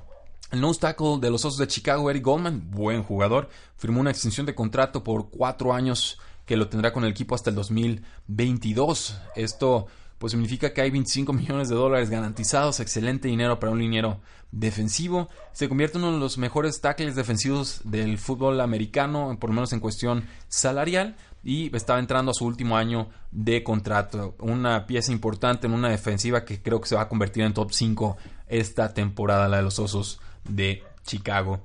El 0.49 0.61
nose 0.61 0.79
tackle 0.79 1.17
de 1.19 1.29
los 1.29 1.43
Osos 1.43 1.57
de 1.57 1.67
Chicago, 1.67 2.09
Eric 2.09 2.23
Goldman, 2.23 2.71
buen 2.71 3.03
jugador, 3.03 3.49
firmó 3.75 3.99
una 3.99 4.11
extensión 4.11 4.45
de 4.45 4.55
contrato 4.55 5.03
por 5.03 5.29
cuatro 5.29 5.73
años 5.73 6.19
que 6.45 6.55
lo 6.55 6.69
tendrá 6.69 6.93
con 6.93 7.03
el 7.03 7.11
equipo 7.11 7.35
hasta 7.35 7.49
el 7.49 7.57
2022. 7.57 9.19
Esto 9.35 9.87
pues 10.17 10.31
significa 10.31 10.73
que 10.73 10.81
hay 10.81 10.91
25 10.91 11.33
millones 11.33 11.69
de 11.69 11.75
dólares 11.75 12.09
garantizados, 12.09 12.79
excelente 12.79 13.27
dinero 13.27 13.59
para 13.59 13.71
un 13.71 13.79
liniero 13.79 14.19
defensivo. 14.51 15.29
Se 15.53 15.67
convierte 15.67 15.97
en 15.97 16.05
uno 16.05 16.13
de 16.13 16.19
los 16.19 16.37
mejores 16.37 16.81
tackles 16.81 17.15
defensivos 17.15 17.81
del 17.83 18.17
fútbol 18.17 18.61
americano, 18.61 19.37
por 19.39 19.49
lo 19.49 19.55
menos 19.55 19.73
en 19.73 19.79
cuestión 19.79 20.25
salarial, 20.47 21.15
y 21.43 21.75
estaba 21.75 21.99
entrando 21.99 22.31
a 22.31 22.33
su 22.33 22.45
último 22.45 22.77
año 22.77 23.09
de 23.31 23.63
contrato. 23.63 24.35
Una 24.39 24.85
pieza 24.87 25.11
importante 25.11 25.67
en 25.67 25.73
una 25.73 25.89
defensiva 25.89 26.43
que 26.43 26.61
creo 26.61 26.81
que 26.81 26.89
se 26.89 26.95
va 26.95 27.03
a 27.03 27.09
convertir 27.09 27.43
en 27.43 27.53
top 27.53 27.71
5 27.71 28.17
esta 28.47 28.93
temporada, 28.93 29.47
la 29.47 29.57
de 29.57 29.63
los 29.63 29.79
Osos 29.79 30.19
de 30.43 30.83
Chicago. 31.03 31.61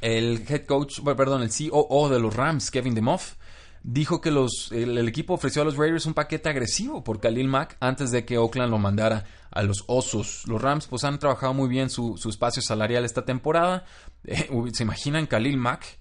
El 0.00 0.44
head 0.48 0.66
coach, 0.66 1.00
perdón, 1.02 1.42
el 1.42 1.50
COO 1.70 2.08
de 2.08 2.18
los 2.18 2.34
Rams, 2.34 2.70
Kevin 2.70 2.94
DeMoff, 2.94 3.34
dijo 3.82 4.20
que 4.20 4.30
los, 4.30 4.70
el, 4.72 4.96
equipo 5.08 5.34
ofreció 5.34 5.62
a 5.62 5.64
los 5.64 5.76
Raiders 5.76 6.06
un 6.06 6.14
paquete 6.14 6.48
agresivo 6.48 7.02
por 7.02 7.20
Khalil 7.20 7.48
Mack 7.48 7.76
antes 7.80 8.10
de 8.10 8.24
que 8.24 8.38
Oakland 8.38 8.70
lo 8.70 8.78
mandara 8.78 9.24
a 9.50 9.62
los 9.62 9.84
Osos. 9.86 10.44
Los 10.46 10.60
Rams 10.60 10.86
pues 10.86 11.04
han 11.04 11.18
trabajado 11.18 11.54
muy 11.54 11.68
bien 11.68 11.90
su, 11.90 12.18
espacio 12.28 12.62
salarial 12.62 13.04
esta 13.04 13.24
temporada. 13.24 13.84
Eh, 14.24 14.48
¿Se 14.72 14.82
imaginan 14.84 15.26
Khalil 15.26 15.56
Mack? 15.56 15.98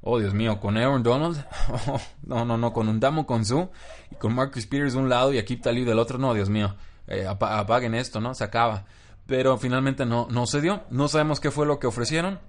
Oh, 0.00 0.18
Dios 0.18 0.34
mío, 0.34 0.60
con 0.60 0.76
Aaron 0.76 1.02
Donald. 1.02 1.44
no, 2.26 2.44
no, 2.44 2.58
no, 2.58 2.72
con 2.72 2.88
un 2.88 3.00
Damo 3.00 3.26
Su 3.44 3.70
y 4.10 4.16
con 4.16 4.34
Marcus 4.34 4.66
Peters 4.66 4.94
de 4.94 4.98
un 4.98 5.08
lado 5.08 5.32
y 5.32 5.38
Akip 5.38 5.62
Talib 5.62 5.86
del 5.86 5.98
otro. 5.98 6.18
No, 6.18 6.34
Dios 6.34 6.50
mío, 6.50 6.74
eh, 7.06 7.26
apaguen 7.26 7.94
esto, 7.94 8.20
¿no? 8.20 8.34
Se 8.34 8.44
acaba 8.44 8.84
pero 9.26 9.56
finalmente 9.56 10.04
no, 10.04 10.26
no 10.30 10.46
se 10.46 10.60
dio. 10.60 10.82
No 10.90 11.08
sabemos 11.08 11.40
qué 11.40 11.50
fue 11.50 11.66
lo 11.66 11.78
que 11.78 11.86
ofrecieron, 11.86 12.40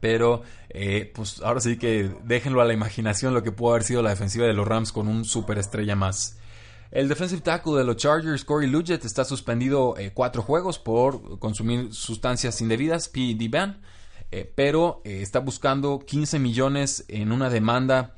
pero 0.00 0.42
eh, 0.70 1.10
pues 1.14 1.40
ahora 1.42 1.60
sí 1.60 1.76
que 1.76 2.10
déjenlo 2.24 2.60
a 2.60 2.64
la 2.64 2.72
imaginación 2.72 3.34
lo 3.34 3.42
que 3.42 3.52
pudo 3.52 3.72
haber 3.72 3.84
sido 3.84 4.02
la 4.02 4.10
defensiva 4.10 4.46
de 4.46 4.54
los 4.54 4.66
Rams 4.66 4.92
con 4.92 5.08
un 5.08 5.24
superestrella 5.24 5.94
más. 5.94 6.38
El 6.90 7.08
defensive 7.08 7.42
tackle 7.42 7.78
de 7.78 7.84
los 7.84 7.96
Chargers, 7.96 8.44
Corey 8.44 8.68
Luget, 8.68 9.04
está 9.04 9.24
suspendido 9.24 9.96
eh, 9.96 10.10
cuatro 10.12 10.42
juegos 10.42 10.78
por 10.78 11.38
consumir 11.38 11.94
sustancias 11.94 12.60
indebidas, 12.60 13.08
PED 13.08 13.48
ban, 13.48 13.80
eh, 14.32 14.50
pero 14.54 15.02
está 15.04 15.38
buscando 15.38 16.00
15 16.00 16.38
millones 16.40 17.04
en 17.08 17.30
una 17.30 17.48
demanda 17.48 18.14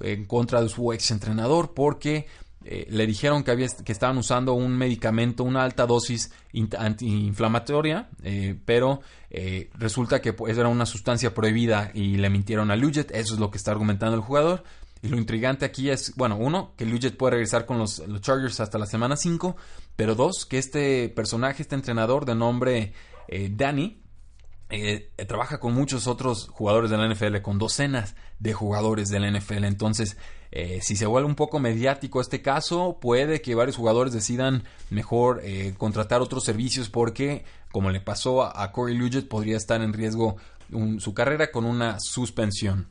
en 0.00 0.26
contra 0.26 0.60
de 0.60 0.68
su 0.68 0.92
ex 0.92 1.10
entrenador 1.10 1.72
porque 1.74 2.26
eh, 2.68 2.84
le 2.90 3.06
dijeron 3.06 3.44
que, 3.44 3.52
había, 3.52 3.68
que 3.68 3.92
estaban 3.92 4.18
usando 4.18 4.54
un 4.54 4.76
medicamento, 4.76 5.44
una 5.44 5.62
alta 5.62 5.86
dosis 5.86 6.32
antiinflamatoria, 6.76 8.08
eh, 8.24 8.58
pero 8.64 9.02
eh, 9.30 9.70
resulta 9.74 10.20
que 10.20 10.32
pues, 10.32 10.58
era 10.58 10.66
una 10.66 10.84
sustancia 10.84 11.32
prohibida 11.32 11.92
y 11.94 12.16
le 12.16 12.28
mintieron 12.28 12.72
a 12.72 12.76
Lujet, 12.76 13.12
eso 13.12 13.34
es 13.34 13.40
lo 13.40 13.52
que 13.52 13.58
está 13.58 13.70
argumentando 13.70 14.16
el 14.16 14.22
jugador. 14.22 14.64
Y 15.00 15.08
lo 15.08 15.16
intrigante 15.16 15.64
aquí 15.64 15.90
es, 15.90 16.16
bueno, 16.16 16.36
uno, 16.36 16.72
que 16.76 16.86
Lujet 16.86 17.16
puede 17.16 17.32
regresar 17.32 17.66
con 17.66 17.78
los, 17.78 18.02
Chargers 18.20 18.58
hasta 18.58 18.78
la 18.78 18.86
semana 18.86 19.16
5, 19.16 19.56
pero 19.94 20.16
dos, 20.16 20.44
que 20.44 20.58
este 20.58 21.08
personaje, 21.08 21.62
este 21.62 21.76
entrenador 21.76 22.24
de 22.24 22.34
nombre 22.34 22.94
Danny, 23.50 24.02
trabaja 25.28 25.60
con 25.60 25.74
muchos 25.74 26.08
otros 26.08 26.48
jugadores 26.48 26.90
de 26.90 26.96
la 26.96 27.08
NFL, 27.08 27.42
con 27.42 27.58
docenas 27.58 28.16
de 28.40 28.54
jugadores 28.54 29.08
de 29.10 29.20
la 29.20 29.30
NFL. 29.30 29.64
Entonces, 29.64 30.16
eh, 30.50 30.80
si 30.82 30.96
se 30.96 31.06
vuelve 31.06 31.28
un 31.28 31.34
poco 31.34 31.58
mediático 31.58 32.20
este 32.20 32.42
caso, 32.42 32.98
puede 33.00 33.40
que 33.40 33.54
varios 33.54 33.76
jugadores 33.76 34.12
decidan 34.12 34.64
mejor 34.90 35.40
eh, 35.44 35.74
contratar 35.76 36.20
otros 36.20 36.44
servicios 36.44 36.88
porque, 36.88 37.44
como 37.72 37.90
le 37.90 38.00
pasó 38.00 38.44
a, 38.44 38.72
Corey 38.72 38.96
Luget, 38.96 39.28
podría 39.28 39.56
estar 39.56 39.82
en 39.82 39.92
riesgo 39.92 40.36
su 40.98 41.14
carrera 41.14 41.50
con 41.50 41.64
una 41.64 41.98
suspensión. 42.00 42.88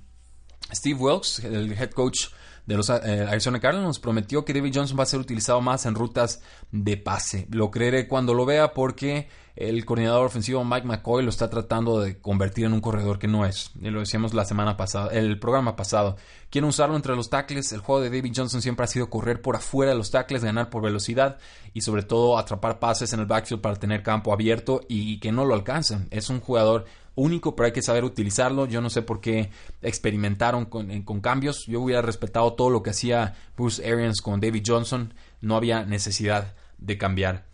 Steve 0.74 1.00
Wilkes, 1.00 1.40
el 1.40 1.74
head 1.74 1.92
coach 1.92 2.28
de 2.66 2.76
los 2.76 2.90
eh, 2.90 3.26
Arizona 3.30 3.60
Cardinals, 3.60 3.88
nos 3.88 4.00
prometió 4.00 4.44
que 4.44 4.54
David 4.54 4.74
Johnson 4.76 4.98
va 4.98 5.04
a 5.04 5.08
ser 5.08 5.20
utilizado 5.20 5.62
más 5.62 5.86
en 5.86 5.96
rutas 5.96 6.42
de 6.72 6.98
pase. 6.98 7.48
Lo 7.52 7.70
creeré 7.70 8.08
cuando 8.08 8.34
lo 8.34 8.46
vea 8.46 8.74
porque 8.74 9.28
el 9.56 9.86
coordinador 9.86 10.26
ofensivo 10.26 10.66
Mike 10.66 10.86
McCoy 10.86 11.24
lo 11.24 11.30
está 11.30 11.50
tratando 11.50 12.02
de 12.02 12.20
convertir 12.20 12.66
en 12.66 12.74
un 12.74 12.82
corredor 12.82 13.20
que 13.20 13.28
no 13.28 13.46
es. 13.46 13.72
Y 13.82 13.90
lo 13.90 14.02
decíamos 14.02 14.34
la 14.34 14.44
semana 14.44 14.76
pasada, 14.76 15.14
el 15.14 15.40
programa 15.40 15.78
pasado. 15.78 16.18
Quieren 16.50 16.68
usarlo 16.68 16.96
entre 16.96 17.16
los 17.16 17.30
tackles. 17.30 17.72
El 17.72 17.80
juego 17.80 18.02
de 18.02 18.10
David 18.10 18.34
Johnson 18.36 18.62
siempre 18.62 18.84
ha 18.84 18.88
sido 18.88 19.10
correr 19.10 19.42
por 19.42 19.56
afuera 19.56 19.92
de 19.92 19.98
los 19.98 20.12
tackles, 20.12 20.44
ganar 20.44 20.70
por 20.70 20.84
velocidad 20.84 21.38
y 21.74 21.82
sobre 21.82 22.04
todo 22.04 22.38
atrapar 22.38 22.80
pases 22.80 23.14
en 23.14 23.22
el 23.22 23.26
backfield 23.28 23.62
para 23.62 23.78
tener 23.78 24.04
campo 24.04 24.34
abierto 24.34 24.82
y 24.90 25.20
que 25.20 25.32
no 25.32 25.46
lo 25.46 25.54
alcancen. 25.54 26.08
Es 26.12 26.30
un 26.30 26.42
jugador 26.42 26.86
único, 27.16 27.56
pero 27.56 27.68
hay 27.68 27.74
que 27.74 27.82
saber 27.82 28.04
utilizarlo. 28.04 28.66
Yo 28.66 28.82
no 28.82 28.90
sé 28.90 29.04
por 29.04 29.22
qué 29.22 29.52
experimentaron 29.82 30.66
con, 30.66 31.02
con, 31.04 31.22
cambios. 31.22 31.66
Yo 31.66 31.80
hubiera 31.80 32.02
respetado 32.02 32.54
todo 32.54 32.70
lo 32.70 32.84
que 32.84 32.90
hacía 32.90 33.36
Bruce 33.56 33.82
Arians 33.90 34.22
con 34.22 34.42
David 34.42 34.64
Johnson. 34.66 35.14
No 35.40 35.56
había 35.56 35.86
necesidad 35.86 36.56
de 36.78 36.98
cambiar 36.98 37.46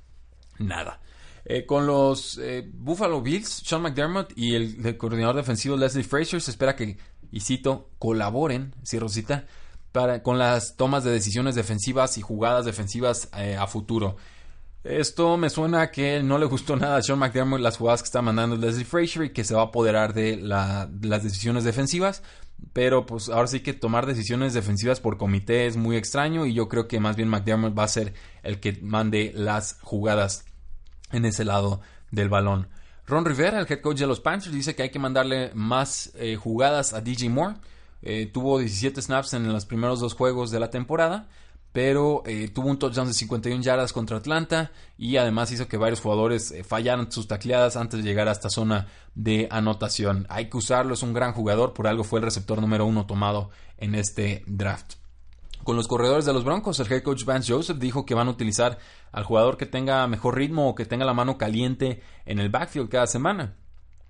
nada. 0.57 0.99
Eh, 1.45 1.65
con 1.65 1.87
los 1.87 2.37
eh, 2.37 2.69
Buffalo 2.73 3.21
Bills, 3.21 3.63
Sean 3.65 3.81
McDermott 3.81 4.31
y 4.35 4.55
el, 4.55 4.97
coordinador 4.97 5.35
defensivo 5.35 5.75
Leslie 5.75 6.03
Frazier 6.03 6.41
se 6.41 6.51
espera 6.51 6.75
que, 6.75 6.97
y 7.31 7.39
cito, 7.39 7.89
colaboren, 7.97 8.75
cierro 8.85 9.09
cita, 9.09 9.47
para, 9.91 10.21
con 10.23 10.37
las 10.37 10.75
tomas 10.75 11.03
de 11.03 11.11
decisiones 11.11 11.55
defensivas 11.55 12.17
y 12.17 12.21
jugadas 12.21 12.65
defensivas 12.65 13.29
eh, 13.37 13.57
a 13.57 13.67
futuro. 13.67 14.17
Esto 14.83 15.37
me 15.37 15.49
suena 15.51 15.81
a 15.81 15.91
que 15.91 16.23
no 16.23 16.39
le 16.39 16.45
gustó 16.45 16.75
nada 16.75 16.97
a 16.97 17.01
Sean 17.03 17.19
McDermott 17.19 17.59
las 17.59 17.77
jugadas 17.77 18.01
que 18.01 18.07
está 18.07 18.21
mandando 18.21 18.55
Leslie 18.55 18.85
Frazier 18.85 19.25
y 19.25 19.29
que 19.29 19.43
se 19.43 19.53
va 19.53 19.61
a 19.61 19.65
apoderar 19.65 20.13
de 20.13 20.37
las 20.37 21.23
decisiones 21.23 21.63
defensivas. 21.63 22.23
Pero 22.73 23.05
pues 23.05 23.29
ahora 23.29 23.47
sí 23.47 23.61
que 23.61 23.73
tomar 23.73 24.05
decisiones 24.05 24.53
defensivas 24.53 24.99
por 24.99 25.17
comité 25.17 25.65
es 25.65 25.77
muy 25.77 25.97
extraño 25.97 26.45
y 26.45 26.53
yo 26.53 26.67
creo 26.67 26.87
que 26.87 26.99
más 26.99 27.15
bien 27.15 27.27
McDermott 27.27 27.77
va 27.77 27.83
a 27.83 27.87
ser 27.87 28.13
el 28.43 28.59
que 28.59 28.79
mande 28.81 29.31
las 29.35 29.77
jugadas 29.81 30.45
en 31.11 31.25
ese 31.25 31.45
lado 31.45 31.81
del 32.11 32.29
balón. 32.29 32.67
Ron 33.07 33.25
Rivera, 33.25 33.59
el 33.59 33.67
head 33.69 33.81
coach 33.81 33.99
de 33.99 34.07
los 34.07 34.19
Panthers, 34.19 34.53
dice 34.53 34.75
que 34.75 34.83
hay 34.83 34.89
que 34.89 34.99
mandarle 34.99 35.51
más 35.53 36.11
eh, 36.15 36.35
jugadas 36.35 36.93
a 36.93 37.01
DJ 37.01 37.29
Moore. 37.29 37.55
Eh, 38.01 38.29
tuvo 38.31 38.59
17 38.59 39.01
snaps 39.01 39.33
en 39.33 39.51
los 39.51 39.65
primeros 39.65 39.99
dos 39.99 40.13
juegos 40.13 40.49
de 40.49 40.59
la 40.59 40.69
temporada, 40.69 41.27
pero 41.71 42.23
eh, 42.25 42.49
tuvo 42.53 42.69
un 42.69 42.79
touchdown 42.79 43.07
de 43.07 43.13
51 43.13 43.61
yardas 43.61 43.93
contra 43.93 44.17
Atlanta 44.17 44.71
y 44.97 45.17
además 45.17 45.51
hizo 45.51 45.67
que 45.67 45.77
varios 45.77 45.99
jugadores 45.99 46.53
fallaran 46.65 47.11
sus 47.11 47.27
tacleadas 47.27 47.75
antes 47.75 48.01
de 48.01 48.09
llegar 48.09 48.27
a 48.27 48.31
esta 48.31 48.49
zona 48.49 48.87
de 49.13 49.47
anotación. 49.51 50.25
Hay 50.29 50.49
que 50.49 50.57
usarlo, 50.57 50.93
es 50.93 51.03
un 51.03 51.13
gran 51.13 51.33
jugador, 51.33 51.73
por 51.73 51.87
algo 51.87 52.03
fue 52.03 52.19
el 52.19 52.25
receptor 52.25 52.61
número 52.61 52.85
uno 52.85 53.05
tomado 53.05 53.49
en 53.77 53.95
este 53.95 54.43
draft. 54.47 55.00
Con 55.63 55.75
los 55.75 55.87
corredores 55.87 56.25
de 56.25 56.33
los 56.33 56.43
Broncos, 56.43 56.79
el 56.79 56.91
head 56.91 57.03
coach 57.03 57.23
Vance 57.23 57.53
Joseph 57.53 57.77
dijo 57.77 58.05
que 58.05 58.15
van 58.15 58.27
a 58.27 58.31
utilizar 58.31 58.79
al 59.11 59.23
jugador 59.23 59.57
que 59.57 59.65
tenga 59.65 60.07
mejor 60.07 60.35
ritmo 60.35 60.67
o 60.67 60.75
que 60.75 60.85
tenga 60.85 61.05
la 61.05 61.13
mano 61.13 61.37
caliente 61.37 62.01
en 62.25 62.39
el 62.39 62.49
backfield 62.49 62.89
cada 62.89 63.07
semana. 63.07 63.55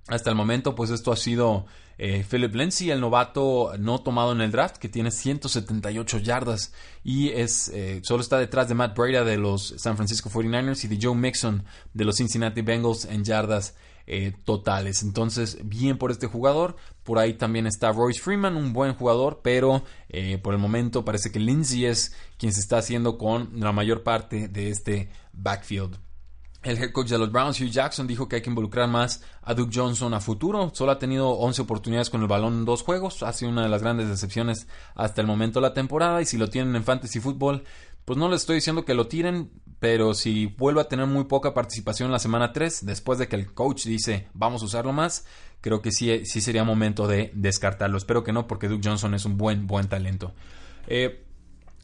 Hasta 0.07 0.29
el 0.29 0.35
momento, 0.35 0.75
pues 0.75 0.89
esto 0.89 1.11
ha 1.11 1.17
sido 1.17 1.65
eh, 1.97 2.25
Philip 2.27 2.55
Lindsay, 2.55 2.89
el 2.89 2.99
novato 2.99 3.73
no 3.77 3.99
tomado 3.99 4.31
en 4.31 4.41
el 4.41 4.51
draft, 4.51 4.77
que 4.77 4.89
tiene 4.89 5.11
178 5.11 6.17
yardas 6.19 6.73
y 7.03 7.29
es 7.29 7.69
eh, 7.69 8.01
solo 8.03 8.21
está 8.21 8.39
detrás 8.39 8.67
de 8.67 8.73
Matt 8.73 8.97
Breda 8.97 9.23
de 9.23 9.37
los 9.37 9.75
San 9.77 9.97
Francisco 9.97 10.29
49ers 10.29 10.83
y 10.85 10.87
de 10.87 10.97
Joe 10.99 11.15
Mixon 11.15 11.63
de 11.93 12.05
los 12.05 12.15
Cincinnati 12.15 12.61
Bengals 12.61 13.05
en 13.05 13.23
yardas 13.23 13.75
eh, 14.07 14.33
totales. 14.43 15.03
Entonces, 15.03 15.57
bien 15.63 15.97
por 15.97 16.11
este 16.11 16.27
jugador. 16.27 16.75
Por 17.03 17.19
ahí 17.19 17.33
también 17.33 17.67
está 17.67 17.91
Royce 17.91 18.21
Freeman, 18.21 18.55
un 18.55 18.73
buen 18.73 18.93
jugador, 18.93 19.41
pero 19.43 19.83
eh, 20.09 20.37
por 20.37 20.53
el 20.53 20.59
momento 20.59 21.03
parece 21.03 21.31
que 21.31 21.39
Lindsay 21.39 21.85
es 21.85 22.15
quien 22.37 22.53
se 22.53 22.59
está 22.59 22.77
haciendo 22.77 23.17
con 23.17 23.59
la 23.59 23.71
mayor 23.71 24.03
parte 24.03 24.47
de 24.47 24.69
este 24.69 25.09
backfield. 25.33 25.97
El 26.63 26.77
head 26.77 26.91
coach 26.91 27.07
de 27.09 27.17
los 27.17 27.31
Browns, 27.31 27.59
Hugh 27.59 27.71
Jackson, 27.71 28.05
dijo 28.05 28.27
que 28.27 28.35
hay 28.35 28.41
que 28.43 28.49
involucrar 28.51 28.87
más 28.87 29.23
a 29.41 29.55
Duke 29.55 29.71
Johnson 29.73 30.13
a 30.13 30.19
futuro. 30.19 30.69
Solo 30.75 30.91
ha 30.91 30.99
tenido 30.99 31.29
11 31.31 31.63
oportunidades 31.63 32.11
con 32.11 32.21
el 32.21 32.27
balón 32.27 32.53
en 32.53 32.65
dos 32.65 32.83
juegos. 32.83 33.23
Ha 33.23 33.33
sido 33.33 33.49
una 33.49 33.63
de 33.63 33.69
las 33.69 33.81
grandes 33.81 34.09
decepciones 34.09 34.67
hasta 34.93 35.21
el 35.21 35.27
momento 35.27 35.59
de 35.59 35.67
la 35.67 35.73
temporada. 35.73 36.21
Y 36.21 36.25
si 36.25 36.37
lo 36.37 36.51
tienen 36.51 36.75
en 36.75 36.83
Fantasy 36.83 37.19
Football, 37.19 37.63
pues 38.05 38.19
no 38.19 38.29
les 38.29 38.41
estoy 38.41 38.57
diciendo 38.57 38.85
que 38.85 38.93
lo 38.93 39.07
tiren, 39.07 39.51
pero 39.81 40.13
si 40.13 40.45
vuelve 40.45 40.79
a 40.79 40.83
tener 40.83 41.07
muy 41.07 41.23
poca 41.23 41.55
participación 41.55 42.11
la 42.11 42.19
semana 42.19 42.53
3, 42.53 42.85
después 42.85 43.17
de 43.17 43.27
que 43.27 43.35
el 43.35 43.51
coach 43.51 43.85
dice 43.85 44.27
vamos 44.35 44.61
a 44.61 44.65
usarlo 44.65 44.93
más, 44.93 45.25
creo 45.59 45.81
que 45.81 45.91
sí, 45.91 46.23
sí 46.23 46.39
sería 46.39 46.63
momento 46.63 47.07
de 47.07 47.31
descartarlo. 47.33 47.97
Espero 47.97 48.23
que 48.23 48.31
no, 48.31 48.45
porque 48.45 48.67
Duke 48.67 48.87
Johnson 48.87 49.15
es 49.15 49.25
un 49.25 49.39
buen, 49.39 49.65
buen 49.65 49.89
talento. 49.89 50.35
Eh, 50.85 51.23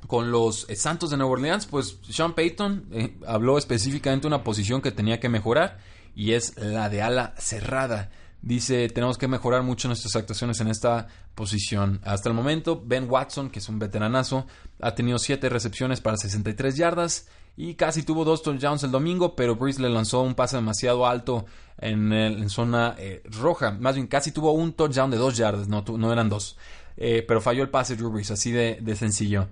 con 0.05 0.29
los 0.29 0.67
Santos 0.75 1.09
de 1.09 1.17
Nueva 1.17 1.33
Orleans, 1.33 1.65
pues 1.65 1.97
Sean 2.07 2.35
Payton 2.35 2.85
eh, 2.91 3.17
habló 3.25 3.57
específicamente 3.57 4.25
de 4.25 4.27
una 4.27 4.43
posición 4.43 4.79
que 4.79 4.91
tenía 4.91 5.19
que 5.19 5.27
mejorar 5.27 5.79
y 6.15 6.33
es 6.33 6.55
la 6.55 6.89
de 6.89 7.01
ala 7.01 7.33
cerrada. 7.39 8.11
Dice, 8.43 8.89
tenemos 8.89 9.17
que 9.17 9.27
mejorar 9.27 9.63
mucho 9.63 9.87
nuestras 9.87 10.15
actuaciones 10.15 10.61
en 10.61 10.67
esta 10.67 11.07
posición. 11.33 11.99
Hasta 12.03 12.29
el 12.29 12.35
momento, 12.35 12.79
Ben 12.85 13.09
Watson, 13.09 13.49
que 13.49 13.57
es 13.57 13.67
un 13.69 13.79
veteranazo, 13.79 14.45
ha 14.79 14.93
tenido 14.93 15.17
7 15.17 15.49
recepciones 15.49 15.99
para 15.99 16.15
63 16.15 16.77
yardas 16.77 17.27
y 17.57 17.73
casi 17.73 18.03
tuvo 18.03 18.23
dos 18.23 18.43
touchdowns 18.43 18.83
el 18.83 18.91
domingo, 18.91 19.35
pero 19.35 19.55
Breeze 19.55 19.81
le 19.81 19.89
lanzó 19.89 20.21
un 20.21 20.35
pase 20.35 20.57
demasiado 20.57 21.07
alto 21.07 21.47
en, 21.79 22.47
zona 22.51 22.95
eh, 22.99 23.23
roja. 23.25 23.71
Más 23.71 23.95
bien, 23.95 24.05
casi 24.05 24.31
tuvo 24.31 24.51
un 24.51 24.73
touchdown 24.73 25.09
de 25.09 25.17
2 25.17 25.35
yardas, 25.35 25.67
no, 25.67 25.83
no 25.97 26.13
eran 26.13 26.29
dos. 26.29 26.55
Eh, 26.97 27.25
pero 27.27 27.41
falló 27.41 27.63
el 27.63 27.69
pase 27.69 27.95
Drew 27.95 28.11
Brees, 28.11 28.29
así 28.29 28.51
de, 28.51 28.95
sencillo. 28.95 29.47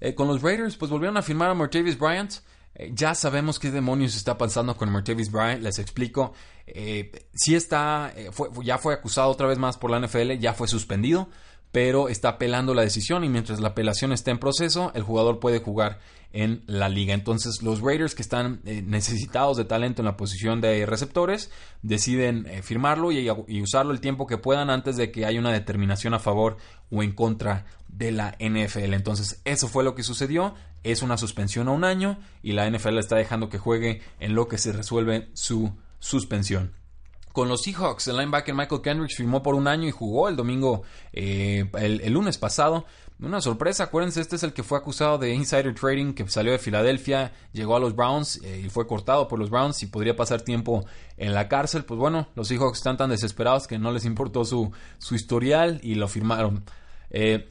Eh, 0.00 0.16
con 0.16 0.26
los 0.26 0.42
Raiders, 0.42 0.76
pues 0.76 0.90
volvieron 0.90 1.16
a 1.16 1.22
firmar 1.22 1.50
a 1.50 1.54
Martavis 1.54 1.96
Bryant. 1.96 2.34
ya 2.90 3.14
sabemos 3.14 3.60
qué 3.60 3.70
demonios 3.70 4.16
está 4.16 4.36
pasando 4.36 4.76
con 4.76 4.90
Martavis 4.90 5.30
Bryant, 5.30 5.62
les 5.62 5.78
explico. 5.78 6.32
si 7.32 7.54
está, 7.54 8.12
ya 8.64 8.78
fue 8.78 8.94
acusado 8.94 9.30
otra 9.30 9.46
vez 9.46 9.58
más 9.58 9.78
por 9.78 9.92
la 9.92 10.00
NFL, 10.00 10.32
ya 10.40 10.52
fue 10.52 10.66
suspendido 10.66 11.28
pero 11.72 12.08
está 12.08 12.30
apelando 12.30 12.74
la 12.74 12.82
decisión 12.82 13.24
y 13.24 13.28
mientras 13.28 13.60
la 13.60 13.68
apelación 13.68 14.12
está 14.12 14.30
en 14.30 14.38
proceso, 14.38 14.90
el 14.94 15.02
jugador 15.02 15.38
puede 15.38 15.60
jugar 15.60 15.98
en 16.32 16.62
la 16.66 16.88
liga. 16.88 17.14
Entonces 17.14 17.62
los 17.62 17.80
Raiders 17.80 18.14
que 18.14 18.22
están 18.22 18.60
eh, 18.64 18.82
necesitados 18.82 19.56
de 19.56 19.64
talento 19.64 20.02
en 20.02 20.06
la 20.06 20.16
posición 20.16 20.60
de 20.60 20.84
receptores 20.86 21.50
deciden 21.82 22.46
eh, 22.46 22.62
firmarlo 22.62 23.12
y, 23.12 23.28
y, 23.46 23.62
usarlo 23.62 23.92
el 23.92 24.00
tiempo 24.00 24.26
que 24.26 24.38
puedan 24.38 24.70
antes 24.70 24.96
de 24.96 25.10
que 25.10 25.24
haya 25.24 25.40
una 25.40 25.52
determinación 25.52 26.14
a 26.14 26.18
favor 26.18 26.58
o 26.90 27.02
en 27.02 27.12
contra 27.12 27.66
de 27.88 28.12
la 28.12 28.36
NFL. 28.38 28.94
Entonces 28.94 29.40
eso 29.44 29.68
fue 29.68 29.84
lo 29.84 29.94
que 29.94 30.02
sucedió. 30.02 30.54
Es 30.84 31.02
una 31.02 31.16
suspensión 31.16 31.68
a 31.68 31.72
un 31.72 31.84
año 31.84 32.18
y 32.42 32.52
la 32.52 32.68
NFL 32.68 32.98
está 32.98 33.16
dejando 33.16 33.48
que 33.48 33.58
juegue 33.58 34.02
en 34.20 34.34
lo 34.34 34.48
que 34.48 34.58
se 34.58 34.72
resuelve 34.72 35.28
su 35.32 35.72
suspensión 35.98 36.72
con 37.38 37.48
los 37.48 37.62
Seahawks. 37.62 38.08
El 38.08 38.16
linebacker 38.16 38.52
Michael 38.52 38.80
Kendricks 38.80 39.14
firmó 39.14 39.44
por 39.44 39.54
un 39.54 39.68
año 39.68 39.86
y 39.86 39.92
jugó 39.92 40.28
el 40.28 40.34
domingo, 40.34 40.82
eh, 41.12 41.70
el, 41.78 42.12
lunes 42.12 42.36
pasado. 42.36 42.84
Una 43.20 43.40
sorpresa, 43.40 43.84
acuérdense, 43.84 44.20
este 44.20 44.34
es 44.34 44.42
el 44.42 44.52
que 44.52 44.64
fue 44.64 44.76
acusado 44.76 45.18
de 45.18 45.32
insider 45.32 45.72
trading, 45.72 46.14
que 46.14 46.28
salió 46.28 46.50
de 46.50 46.58
Filadelfia, 46.58 47.30
llegó 47.52 47.76
a 47.76 47.78
los 47.78 47.94
Browns 47.94 48.40
eh, 48.42 48.62
y 48.66 48.70
fue 48.70 48.88
cortado 48.88 49.28
por 49.28 49.38
los 49.38 49.50
Browns 49.50 49.80
y 49.84 49.86
podría 49.86 50.16
pasar 50.16 50.42
tiempo 50.42 50.84
en 51.16 51.32
la 51.32 51.46
cárcel. 51.46 51.84
Pues 51.84 52.00
bueno, 52.00 52.26
los 52.34 52.48
Seahawks 52.48 52.78
están 52.78 52.96
tan 52.96 53.10
desesperados 53.10 53.68
que 53.68 53.78
no 53.78 53.92
les 53.92 54.04
importó 54.04 54.44
su, 54.44 54.72
su 54.98 55.14
historial 55.14 55.78
y 55.84 55.94
lo 55.94 56.08
firmaron. 56.08 56.64
Eh, 57.10 57.48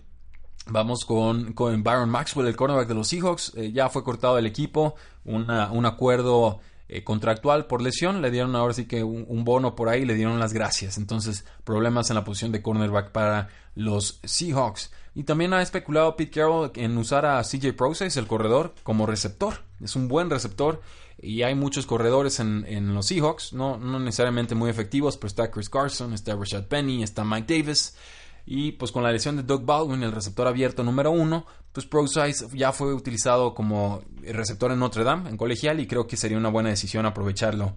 vamos 0.65 1.05
con, 1.05 1.53
con, 1.53 1.81
Byron 1.81 2.09
Maxwell, 2.09 2.47
el 2.47 2.57
cornerback 2.57 2.89
de 2.89 2.93
los 2.93 3.07
Seahawks. 3.07 3.53
ya 3.71 3.87
fue 3.87 4.03
cortado 4.03 4.35
del 4.35 4.47
equipo. 4.47 4.95
un 5.23 5.85
acuerdo 5.85 6.59
eh, 6.89 7.03
contractual 7.03 7.65
por 7.65 7.81
lesión, 7.81 8.21
le 8.21 8.31
dieron 8.31 8.55
ahora 8.55 8.73
sí 8.73 8.85
que 8.85 9.03
un, 9.03 9.43
bono 9.43 9.75
por 9.75 9.89
ahí, 9.89 10.05
le 10.05 10.15
dieron 10.15 10.39
las 10.39 10.53
gracias. 10.53 10.97
Entonces, 10.97 11.45
problemas 11.63 12.09
en 12.09 12.15
la 12.15 12.23
posición 12.23 12.51
de 12.51 12.61
cornerback 12.61 13.11
para 13.11 13.49
los 13.75 14.19
Seahawks. 14.23 14.91
Y 15.13 15.23
también 15.23 15.53
ha 15.53 15.61
especulado 15.61 16.15
Pete 16.15 16.31
Carroll 16.31 16.71
en 16.75 16.97
usar 16.97 17.25
a 17.25 17.41
CJ 17.41 17.73
Process, 17.75 18.17
el 18.17 18.27
corredor, 18.27 18.73
como 18.83 19.05
receptor. 19.05 19.63
Es 19.81 19.95
un 19.95 20.07
buen 20.07 20.29
receptor 20.29 20.81
y 21.19 21.41
hay 21.41 21.55
muchos 21.55 21.87
corredores 21.87 22.39
en, 22.39 22.93
los 22.93 23.07
Seahawks, 23.07 23.53
no, 23.53 23.77
no, 23.77 23.99
necesariamente 23.99 24.53
muy 24.53 24.69
efectivos, 24.69 25.17
pero 25.17 25.27
está 25.27 25.49
Chris 25.49 25.69
Carson, 25.69 26.13
está 26.13 26.35
Rashad 26.35 26.65
Penny, 26.65 27.01
está 27.01 27.23
Mike 27.23 27.57
Davis. 27.57 27.95
Y 28.49 28.71
pues 28.71 28.93
con 28.93 29.03
la 29.03 29.11
lesión 29.11 29.35
de 29.35 29.43
Doug 29.43 29.65
Baldwin, 29.65 30.03
el 30.03 30.13
receptor 30.13 30.47
abierto 30.47 30.81
número 30.81 31.11
uno, 31.11 31.45
pues 31.73 31.85
ProSize 31.85 32.47
ya 32.53 32.71
fue 32.71 32.93
utilizado 32.93 33.53
como 33.53 34.01
receptor 34.23 34.71
en 34.71 34.79
Notre 34.79 35.03
Dame, 35.03 35.29
en 35.29 35.35
colegial, 35.35 35.81
y 35.81 35.85
creo 35.85 36.07
que 36.07 36.15
sería 36.15 36.37
una 36.37 36.47
buena 36.47 36.69
decisión 36.69 37.05
aprovecharlo 37.05 37.75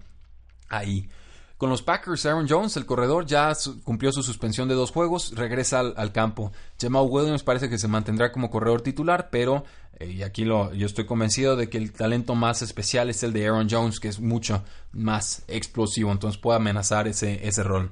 ahí. 0.69 1.09
Con 1.57 1.69
los 1.69 1.81
Packers, 1.83 2.25
Aaron 2.25 2.47
Jones, 2.47 2.77
el 2.77 2.85
corredor, 2.85 3.25
ya 3.25 3.51
cumplió 3.83 4.13
su 4.13 4.23
suspensión 4.23 4.69
de 4.69 4.75
dos 4.75 4.91
juegos, 4.91 5.33
regresa 5.35 5.81
al, 5.81 6.11
campo. 6.13 6.53
Jamal 6.79 7.05
Williams 7.07 7.43
parece 7.43 7.69
que 7.69 7.77
se 7.77 7.89
mantendrá 7.89 8.31
como 8.31 8.49
corredor 8.49 8.81
titular, 8.81 9.27
pero, 9.29 9.65
eh, 9.99 10.09
y 10.09 10.23
aquí 10.23 10.45
lo, 10.45 10.73
yo 10.73 10.85
estoy 10.85 11.05
convencido 11.05 11.57
de 11.57 11.69
que 11.69 11.77
el 11.77 11.91
talento 11.91 12.33
más 12.33 12.61
especial 12.61 13.09
es 13.09 13.23
el 13.23 13.33
de 13.33 13.45
Aaron 13.45 13.67
Jones, 13.69 13.99
que 13.99 14.07
es 14.07 14.21
mucho 14.21 14.63
más 14.93 15.43
explosivo, 15.49 16.13
entonces 16.13 16.39
puede 16.39 16.55
amenazar 16.55 17.09
ese, 17.09 17.45
ese 17.45 17.61
rol. 17.61 17.91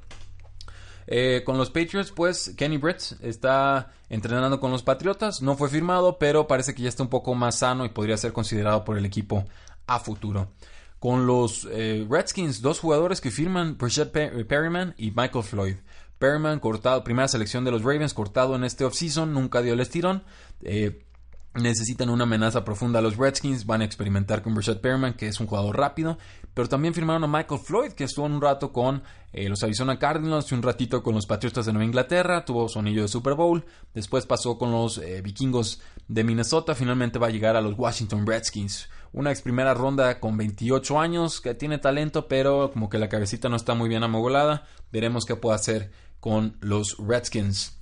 Eh, 1.11 1.41
con 1.43 1.57
los 1.57 1.71
Patriots, 1.71 2.11
pues 2.11 2.53
Kenny 2.55 2.77
Brett 2.77 3.01
está 3.21 3.91
entrenando 4.09 4.59
con 4.59 4.69
los 4.69 4.83
Patriotas. 4.83 5.41
No 5.41 5.57
fue 5.57 5.67
firmado, 5.67 6.19
pero 6.19 6.45
parece 6.45 6.75
que 6.75 6.83
ya 6.83 6.89
está 6.89 7.01
un 7.01 7.09
poco 7.09 7.33
más 7.33 7.57
sano 7.57 7.83
y 7.83 7.89
podría 7.89 8.15
ser 8.15 8.31
considerado 8.31 8.85
por 8.85 8.95
el 8.95 9.05
equipo 9.05 9.43
a 9.87 9.99
futuro. 9.99 10.51
Con 10.99 11.25
los 11.25 11.67
eh, 11.71 12.05
Redskins, 12.07 12.61
dos 12.61 12.79
jugadores 12.79 13.21
que 13.21 13.31
firman, 13.31 13.75
Breshad 13.75 14.09
Perryman 14.09 14.93
y 14.97 15.09
Michael 15.09 15.43
Floyd. 15.43 15.75
Perryman, 16.19 16.59
cortado, 16.59 17.03
primera 17.03 17.27
selección 17.27 17.65
de 17.65 17.71
los 17.71 17.81
Ravens, 17.81 18.13
cortado 18.13 18.55
en 18.55 18.63
este 18.63 18.85
offseason, 18.85 19.33
nunca 19.33 19.63
dio 19.63 19.73
el 19.73 19.79
estirón. 19.79 20.21
Eh, 20.61 21.07
necesitan 21.55 22.09
una 22.09 22.23
amenaza 22.23 22.63
profunda 22.63 22.99
a 22.99 23.01
los 23.01 23.17
Redskins, 23.17 23.65
van 23.65 23.81
a 23.81 23.85
experimentar 23.85 24.41
con 24.41 24.53
Breshad 24.53 24.81
Perryman, 24.81 25.13
que 25.13 25.27
es 25.27 25.39
un 25.39 25.47
jugador 25.47 25.77
rápido, 25.77 26.17
pero 26.53 26.69
también 26.69 26.93
firmaron 26.93 27.23
a 27.23 27.27
Michael 27.27 27.59
Floyd, 27.59 27.91
que 27.93 28.03
estuvo 28.03 28.25
un 28.25 28.41
rato 28.41 28.71
con 28.71 29.03
eh, 29.33 29.49
los 29.49 29.63
Arizona 29.63 29.97
Cardinals 29.97 30.51
y 30.51 30.55
un 30.55 30.61
ratito 30.61 31.01
con 31.01 31.15
los 31.15 31.25
Patriotas 31.25 31.65
de 31.65 31.73
Nueva 31.73 31.85
Inglaterra, 31.85 32.45
tuvo 32.45 32.69
su 32.69 32.79
anillo 32.79 33.01
de 33.01 33.07
Super 33.07 33.33
Bowl, 33.33 33.65
después 33.93 34.25
pasó 34.25 34.57
con 34.57 34.71
los 34.71 34.99
eh, 34.99 35.21
Vikingos 35.21 35.81
de 36.07 36.23
Minnesota, 36.23 36.75
finalmente 36.75 37.19
va 37.19 37.27
a 37.27 37.31
llegar 37.31 37.55
a 37.55 37.61
los 37.61 37.77
Washington 37.77 38.25
Redskins. 38.25 38.89
Una 39.11 39.31
ex 39.31 39.41
primera 39.41 39.73
ronda 39.73 40.19
con 40.19 40.37
28 40.37 40.99
años, 40.99 41.41
que 41.41 41.55
tiene 41.55 41.79
talento, 41.79 42.27
pero 42.27 42.71
como 42.71 42.89
que 42.89 42.99
la 42.99 43.09
cabecita 43.09 43.49
no 43.49 43.55
está 43.55 43.73
muy 43.73 43.89
bien 43.89 44.03
amogolada. 44.03 44.67
Veremos 44.91 45.25
qué 45.25 45.35
puede 45.35 45.55
hacer 45.55 45.91
con 46.19 46.57
los 46.61 46.95
Redskins. 46.99 47.79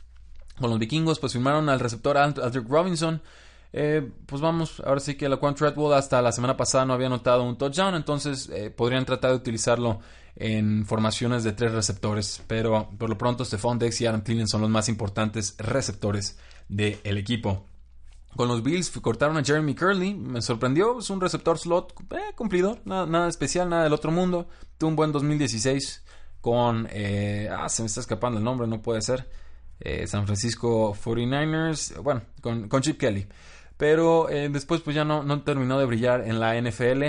Con 0.58 0.70
los 0.70 0.80
vikingos, 0.80 1.20
pues 1.20 1.34
firmaron 1.34 1.68
al 1.70 1.82
receptor 1.82 2.18
Aldrick 2.18 2.68
Robinson, 2.70 3.22
eh, 3.74 4.10
pues 4.26 4.42
vamos, 4.42 4.82
ahora 4.86 5.00
sí 5.00 5.16
que 5.16 5.28
la 5.28 5.38
Quan 5.38 5.56
Treadwell 5.56 5.94
hasta 5.94 6.22
la 6.22 6.32
semana 6.32 6.56
pasada 6.56 6.86
no 6.86 6.94
había 6.94 7.10
notado 7.10 7.44
un 7.44 7.58
touchdown, 7.58 7.96
entonces 7.96 8.50
eh, 8.50 8.70
podrían 8.70 9.06
tratar 9.06 9.32
de 9.32 9.38
utilizarlo 9.38 10.00
en 10.36 10.86
formaciones 10.86 11.44
de 11.44 11.52
tres 11.52 11.74
receptores, 11.74 12.44
pero 12.48 12.90
por 12.98 13.10
lo 13.10 13.18
pronto 13.18 13.44
Stephon 13.44 13.80
Dex 13.80 14.02
y 14.02 14.06
Adam 14.06 14.24
Thielen 14.24 14.48
son 14.48 14.62
los 14.62 14.70
más 14.70 14.88
importantes 14.88 15.56
receptores 15.58 16.38
del 16.70 17.18
equipo. 17.18 17.66
Con 18.36 18.48
los 18.48 18.62
Bills 18.62 18.92
cortaron 19.02 19.38
a 19.38 19.44
Jeremy 19.44 19.74
Curley, 19.74 20.14
me 20.14 20.42
sorprendió, 20.42 21.00
es 21.00 21.10
un 21.10 21.20
receptor 21.20 21.58
slot 21.58 21.94
eh, 22.12 22.34
cumplidor, 22.36 22.80
nada, 22.86 23.28
especial, 23.28 23.68
nada 23.68 23.84
del 23.84 23.94
otro 23.94 24.12
mundo. 24.12 24.48
Tuvo 24.78 24.92
un 24.92 24.96
buen 24.96 25.12
2016 25.12 26.04
con, 26.40 26.88
ah, 26.88 27.68
se 27.68 27.82
me 27.82 27.88
está 27.88 28.00
escapando 28.00 28.38
el 28.38 28.44
nombre, 28.44 28.68
no 28.68 28.82
puede 28.82 29.02
ser, 29.02 29.28
San 30.06 30.26
Francisco 30.26 30.94
49ers, 30.94 32.00
bueno, 32.02 32.22
con 32.42 32.82
Chip 32.82 33.00
Kelly 33.00 33.28
pero 33.78 34.30
eh, 34.30 34.50
después 34.50 34.82
pues 34.82 34.96
ya 34.96 35.06
no, 35.06 35.24
no 35.24 35.42
terminó 35.44 35.80
de 35.80 35.86
brillar 35.86 36.22
en 36.28 36.40
la 36.40 36.60
NFL. 36.60 37.04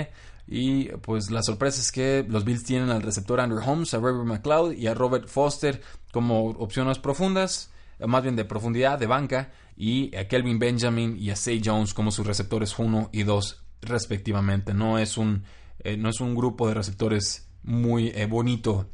Y 0.51 0.85
pues 1.03 1.29
la 1.29 1.43
sorpresa 1.43 1.79
es 1.79 1.91
que 1.91 2.25
los 2.27 2.43
Bills 2.43 2.63
tienen 2.63 2.89
al 2.89 3.03
receptor 3.03 3.39
Andrew 3.39 3.61
Holmes, 3.63 3.93
a 3.93 3.99
Robert 3.99 4.25
McLeod 4.25 4.73
y 4.73 4.87
a 4.87 4.95
Robert 4.95 5.27
Foster 5.27 5.79
como 6.11 6.45
opciones 6.45 6.97
profundas, 6.97 7.69
más 7.99 8.23
bien 8.23 8.35
de 8.35 8.45
profundidad, 8.45 8.97
de 8.97 9.05
banca, 9.05 9.51
y 9.77 10.15
a 10.15 10.27
Kelvin 10.27 10.57
Benjamin 10.57 11.17
y 11.19 11.29
a 11.29 11.35
Say 11.35 11.61
Jones 11.63 11.93
como 11.93 12.09
sus 12.11 12.25
receptores 12.25 12.77
1 12.79 13.09
y 13.13 13.23
2 13.23 13.63
respectivamente. 13.81 14.73
No 14.73 14.97
es 14.97 15.17
un, 15.17 15.43
eh, 15.83 15.97
no 15.97 16.09
es 16.09 16.19
un 16.19 16.35
grupo 16.35 16.67
de 16.67 16.73
receptores 16.73 17.47
muy 17.63 18.09
eh, 18.09 18.25
bonito 18.25 18.87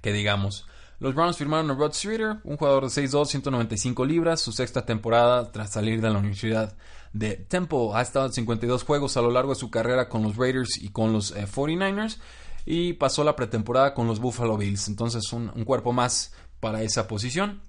que 0.00 0.12
digamos. 0.12 0.66
Los 1.00 1.14
Browns 1.14 1.36
firmaron 1.36 1.70
a 1.70 1.74
Rod 1.74 1.92
Streeter, 1.92 2.38
un 2.42 2.56
jugador 2.56 2.84
de 2.84 2.88
6'2, 2.88 3.26
195 3.26 4.04
libras, 4.04 4.40
su 4.40 4.50
sexta 4.52 4.84
temporada 4.84 5.52
tras 5.52 5.70
salir 5.70 6.00
de 6.00 6.10
la 6.10 6.18
Universidad 6.18 6.76
de 7.12 7.36
Temple. 7.36 7.90
Ha 7.94 8.02
estado 8.02 8.26
en 8.26 8.32
52 8.32 8.84
juegos 8.84 9.16
a 9.16 9.22
lo 9.22 9.30
largo 9.30 9.50
de 9.50 9.60
su 9.60 9.70
carrera 9.70 10.08
con 10.08 10.22
los 10.22 10.36
Raiders 10.36 10.82
y 10.82 10.90
con 10.90 11.12
los 11.12 11.34
49ers 11.34 12.16
eh, 12.16 12.20
y 12.66 12.92
pasó 12.94 13.24
la 13.24 13.36
pretemporada 13.36 13.94
con 13.94 14.06
los 14.06 14.20
Buffalo 14.20 14.56
Bills. 14.56 14.88
Entonces 14.88 15.32
un, 15.32 15.48
cuerpo 15.64 15.92
más 15.92 16.32
para 16.60 16.82
esa 16.82 17.08
posición. 17.08 17.62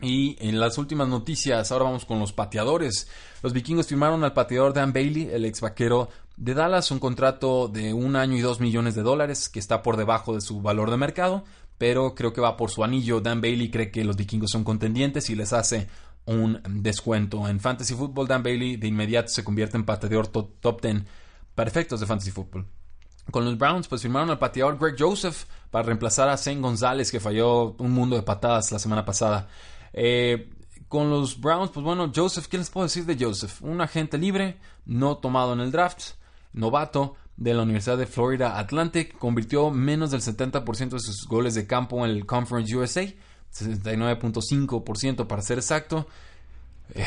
Y 0.00 0.36
en 0.40 0.58
las 0.58 0.78
últimas 0.78 1.06
noticias, 1.06 1.70
ahora 1.70 1.84
vamos 1.84 2.04
con 2.04 2.18
los 2.18 2.32
pateadores. 2.32 3.06
Los 3.40 3.52
vikingos 3.52 3.86
firmaron 3.86 4.24
al 4.24 4.32
pateador 4.32 4.72
Dan 4.72 4.92
Bailey, 4.92 5.28
el 5.32 5.44
ex 5.44 5.60
vaquero 5.60 6.08
de 6.36 6.54
Dallas, 6.54 6.90
un 6.90 6.98
contrato 6.98 7.68
de 7.68 7.92
un 7.92 8.16
año 8.16 8.36
y 8.36 8.40
dos 8.40 8.58
millones 8.58 8.96
de 8.96 9.02
dólares, 9.02 9.48
que 9.48 9.60
está 9.60 9.80
por 9.80 9.96
debajo 9.96 10.34
de 10.34 10.40
su 10.40 10.60
valor 10.60 10.90
de 10.90 10.96
mercado 10.96 11.44
pero 11.82 12.14
creo 12.14 12.32
que 12.32 12.40
va 12.40 12.56
por 12.56 12.70
su 12.70 12.84
anillo. 12.84 13.20
Dan 13.20 13.40
Bailey 13.40 13.68
cree 13.68 13.90
que 13.90 14.04
los 14.04 14.14
vikingos 14.14 14.52
son 14.52 14.62
contendientes 14.62 15.28
y 15.30 15.34
les 15.34 15.52
hace 15.52 15.88
un 16.26 16.60
descuento. 16.82 17.48
En 17.48 17.60
Fantasy 17.60 17.94
Football, 17.94 18.28
Dan 18.28 18.42
Bailey 18.42 18.76
de 18.76 18.86
inmediato 18.86 19.28
se 19.28 19.44
convierte 19.44 19.76
en 19.76 19.84
pateador 19.84 20.28
top, 20.28 20.82
10 20.82 21.04
perfectos 21.54 22.00
de 22.00 22.06
Fantasy 22.06 22.30
Football. 22.30 22.66
Con 23.30 23.44
los 23.44 23.56
Browns, 23.56 23.88
pues 23.88 24.02
firmaron 24.02 24.30
al 24.30 24.38
pateador 24.38 24.78
Greg 24.78 24.96
Joseph 24.98 25.44
para 25.70 25.86
reemplazar 25.86 26.28
a 26.28 26.36
Zane 26.36 26.60
González, 26.60 27.10
que 27.10 27.20
falló 27.20 27.74
un 27.78 27.92
mundo 27.92 28.16
de 28.16 28.22
patadas 28.22 28.72
la 28.72 28.78
semana 28.78 29.04
pasada. 29.04 29.48
Eh, 29.92 30.50
con 30.88 31.08
los 31.08 31.40
Browns, 31.40 31.70
pues 31.70 31.84
bueno, 31.84 32.10
Joseph, 32.14 32.46
¿qué 32.46 32.58
les 32.58 32.68
puedo 32.68 32.86
decir 32.86 33.06
de 33.06 33.16
Joseph? 33.22 33.62
Un 33.62 33.80
agente 33.80 34.18
libre, 34.18 34.58
no 34.84 35.16
tomado 35.18 35.52
en 35.52 35.60
el 35.60 35.70
draft, 35.70 36.14
novato, 36.52 37.16
de 37.36 37.54
la 37.54 37.62
Universidad 37.62 37.98
de 37.98 38.06
Florida 38.06 38.58
Atlantic. 38.58 39.16
Convirtió 39.18 39.70
menos 39.70 40.10
del 40.10 40.20
70% 40.20 40.90
de 40.90 41.00
sus 41.00 41.26
goles 41.26 41.54
de 41.54 41.66
campo 41.66 42.04
en 42.04 42.10
el 42.10 42.26
Conference 42.26 42.76
USA, 42.76 43.06
69.5% 43.52 45.26
para 45.26 45.42
ser 45.42 45.58
exacto. 45.58 46.06
Eh, 46.94 47.04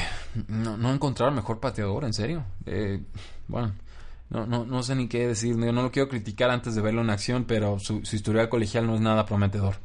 no, 0.48 0.78
no 0.78 0.94
encontraron 0.94 1.36
mejor 1.36 1.60
pateador, 1.60 2.06
en 2.06 2.14
serio. 2.14 2.44
Eh, 2.66 3.04
bueno, 3.48 3.74
no, 4.30 4.46
no, 4.46 4.66
no, 4.66 4.84
sé 4.84 4.96
ni 4.96 5.08
qué 5.08 5.28
decir. 5.28 5.56
no 5.56 5.82
lo 5.82 5.92
quiero 5.92 6.10
criticar 6.10 6.50
antes 6.50 6.76
de 6.76 6.82
verlo 6.82 7.02
en 7.02 7.10
acción, 7.10 7.46
pero 7.46 7.80
su 7.80 8.02
historial 8.12 8.50
colegial 8.50 8.88
no 8.88 8.96
es 8.96 9.02
nada 9.02 9.26
prometedor. 9.26 9.76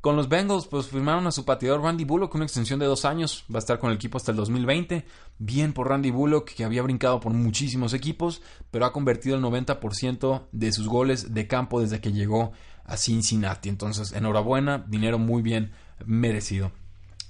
Con 0.00 0.14
los 0.14 0.28
Bengals, 0.28 0.68
pues 0.68 0.86
firmaron 0.86 1.26
a 1.26 1.32
su 1.32 1.44
pateador 1.44 1.82
Randy 1.82 2.04
Bullock 2.04 2.32
una 2.36 2.44
extensión 2.44 2.78
de 2.78 2.86
dos 2.86 3.04
años. 3.04 3.44
Va 3.52 3.56
a 3.56 3.58
estar 3.58 3.80
con 3.80 3.90
el 3.90 3.96
equipo 3.96 4.16
hasta 4.16 4.30
el 4.30 4.36
2020. 4.36 5.04
Bien 5.38 5.72
por 5.72 5.88
Randy 5.88 6.12
Bullock, 6.12 6.50
que 6.50 6.62
había 6.62 6.82
brincado 6.82 7.18
por 7.18 7.32
muchísimos 7.32 7.92
equipos, 7.94 8.40
pero 8.70 8.86
ha 8.86 8.92
convertido 8.92 9.34
el 9.34 9.42
90% 9.42 10.42
de 10.52 10.72
sus 10.72 10.86
goles 10.86 11.34
de 11.34 11.48
campo 11.48 11.80
desde 11.80 12.00
que 12.00 12.12
llegó 12.12 12.52
a 12.84 12.96
Cincinnati. 12.96 13.68
Entonces, 13.68 14.12
enhorabuena, 14.12 14.84
dinero 14.86 15.18
muy 15.18 15.42
bien 15.42 15.72
merecido. 16.06 16.72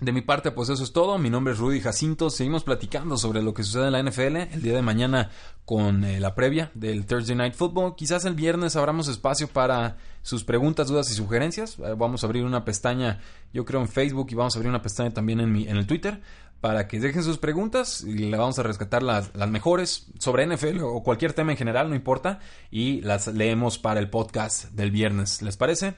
De 0.00 0.12
mi 0.12 0.22
parte, 0.22 0.52
pues 0.52 0.68
eso 0.68 0.84
es 0.84 0.92
todo. 0.92 1.18
Mi 1.18 1.28
nombre 1.28 1.54
es 1.54 1.58
Rudy 1.58 1.80
Jacinto. 1.80 2.30
Seguimos 2.30 2.62
platicando 2.62 3.16
sobre 3.16 3.42
lo 3.42 3.52
que 3.52 3.64
sucede 3.64 3.86
en 3.86 3.92
la 3.92 4.02
NFL 4.02 4.36
el 4.36 4.62
día 4.62 4.74
de 4.74 4.82
mañana 4.82 5.30
con 5.64 6.04
eh, 6.04 6.20
la 6.20 6.36
previa 6.36 6.70
del 6.74 7.04
Thursday 7.04 7.34
Night 7.34 7.54
Football. 7.54 7.96
Quizás 7.96 8.24
el 8.24 8.34
viernes 8.34 8.76
abramos 8.76 9.08
espacio 9.08 9.48
para 9.48 9.96
sus 10.22 10.44
preguntas, 10.44 10.86
dudas 10.86 11.10
y 11.10 11.14
sugerencias. 11.14 11.80
Eh, 11.80 11.94
vamos 11.96 12.22
a 12.22 12.28
abrir 12.28 12.44
una 12.44 12.64
pestaña, 12.64 13.18
yo 13.52 13.64
creo, 13.64 13.80
en 13.80 13.88
Facebook 13.88 14.28
y 14.30 14.36
vamos 14.36 14.54
a 14.54 14.60
abrir 14.60 14.70
una 14.70 14.82
pestaña 14.82 15.10
también 15.10 15.40
en, 15.40 15.50
mi, 15.50 15.66
en 15.66 15.76
el 15.76 15.88
Twitter 15.88 16.20
para 16.60 16.86
que 16.86 17.00
dejen 17.00 17.24
sus 17.24 17.38
preguntas 17.38 18.02
y 18.02 18.30
le 18.30 18.36
vamos 18.36 18.58
a 18.60 18.62
rescatar 18.62 19.02
las, 19.02 19.34
las 19.34 19.50
mejores 19.50 20.06
sobre 20.20 20.46
NFL 20.46 20.80
o 20.82 21.02
cualquier 21.02 21.32
tema 21.32 21.50
en 21.50 21.58
general, 21.58 21.88
no 21.88 21.96
importa, 21.96 22.38
y 22.70 23.00
las 23.00 23.26
leemos 23.26 23.78
para 23.78 23.98
el 23.98 24.10
podcast 24.10 24.66
del 24.70 24.92
viernes. 24.92 25.42
¿Les 25.42 25.56
parece? 25.56 25.94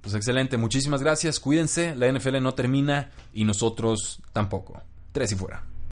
Pues 0.00 0.14
excelente, 0.14 0.56
muchísimas 0.56 1.02
gracias, 1.02 1.40
cuídense, 1.40 1.94
la 1.94 2.10
NFL 2.10 2.40
no 2.42 2.54
termina 2.54 3.10
y 3.34 3.44
nosotros 3.44 4.20
tampoco. 4.32 4.82
Tres 5.12 5.32
y 5.32 5.36
fuera. 5.36 5.64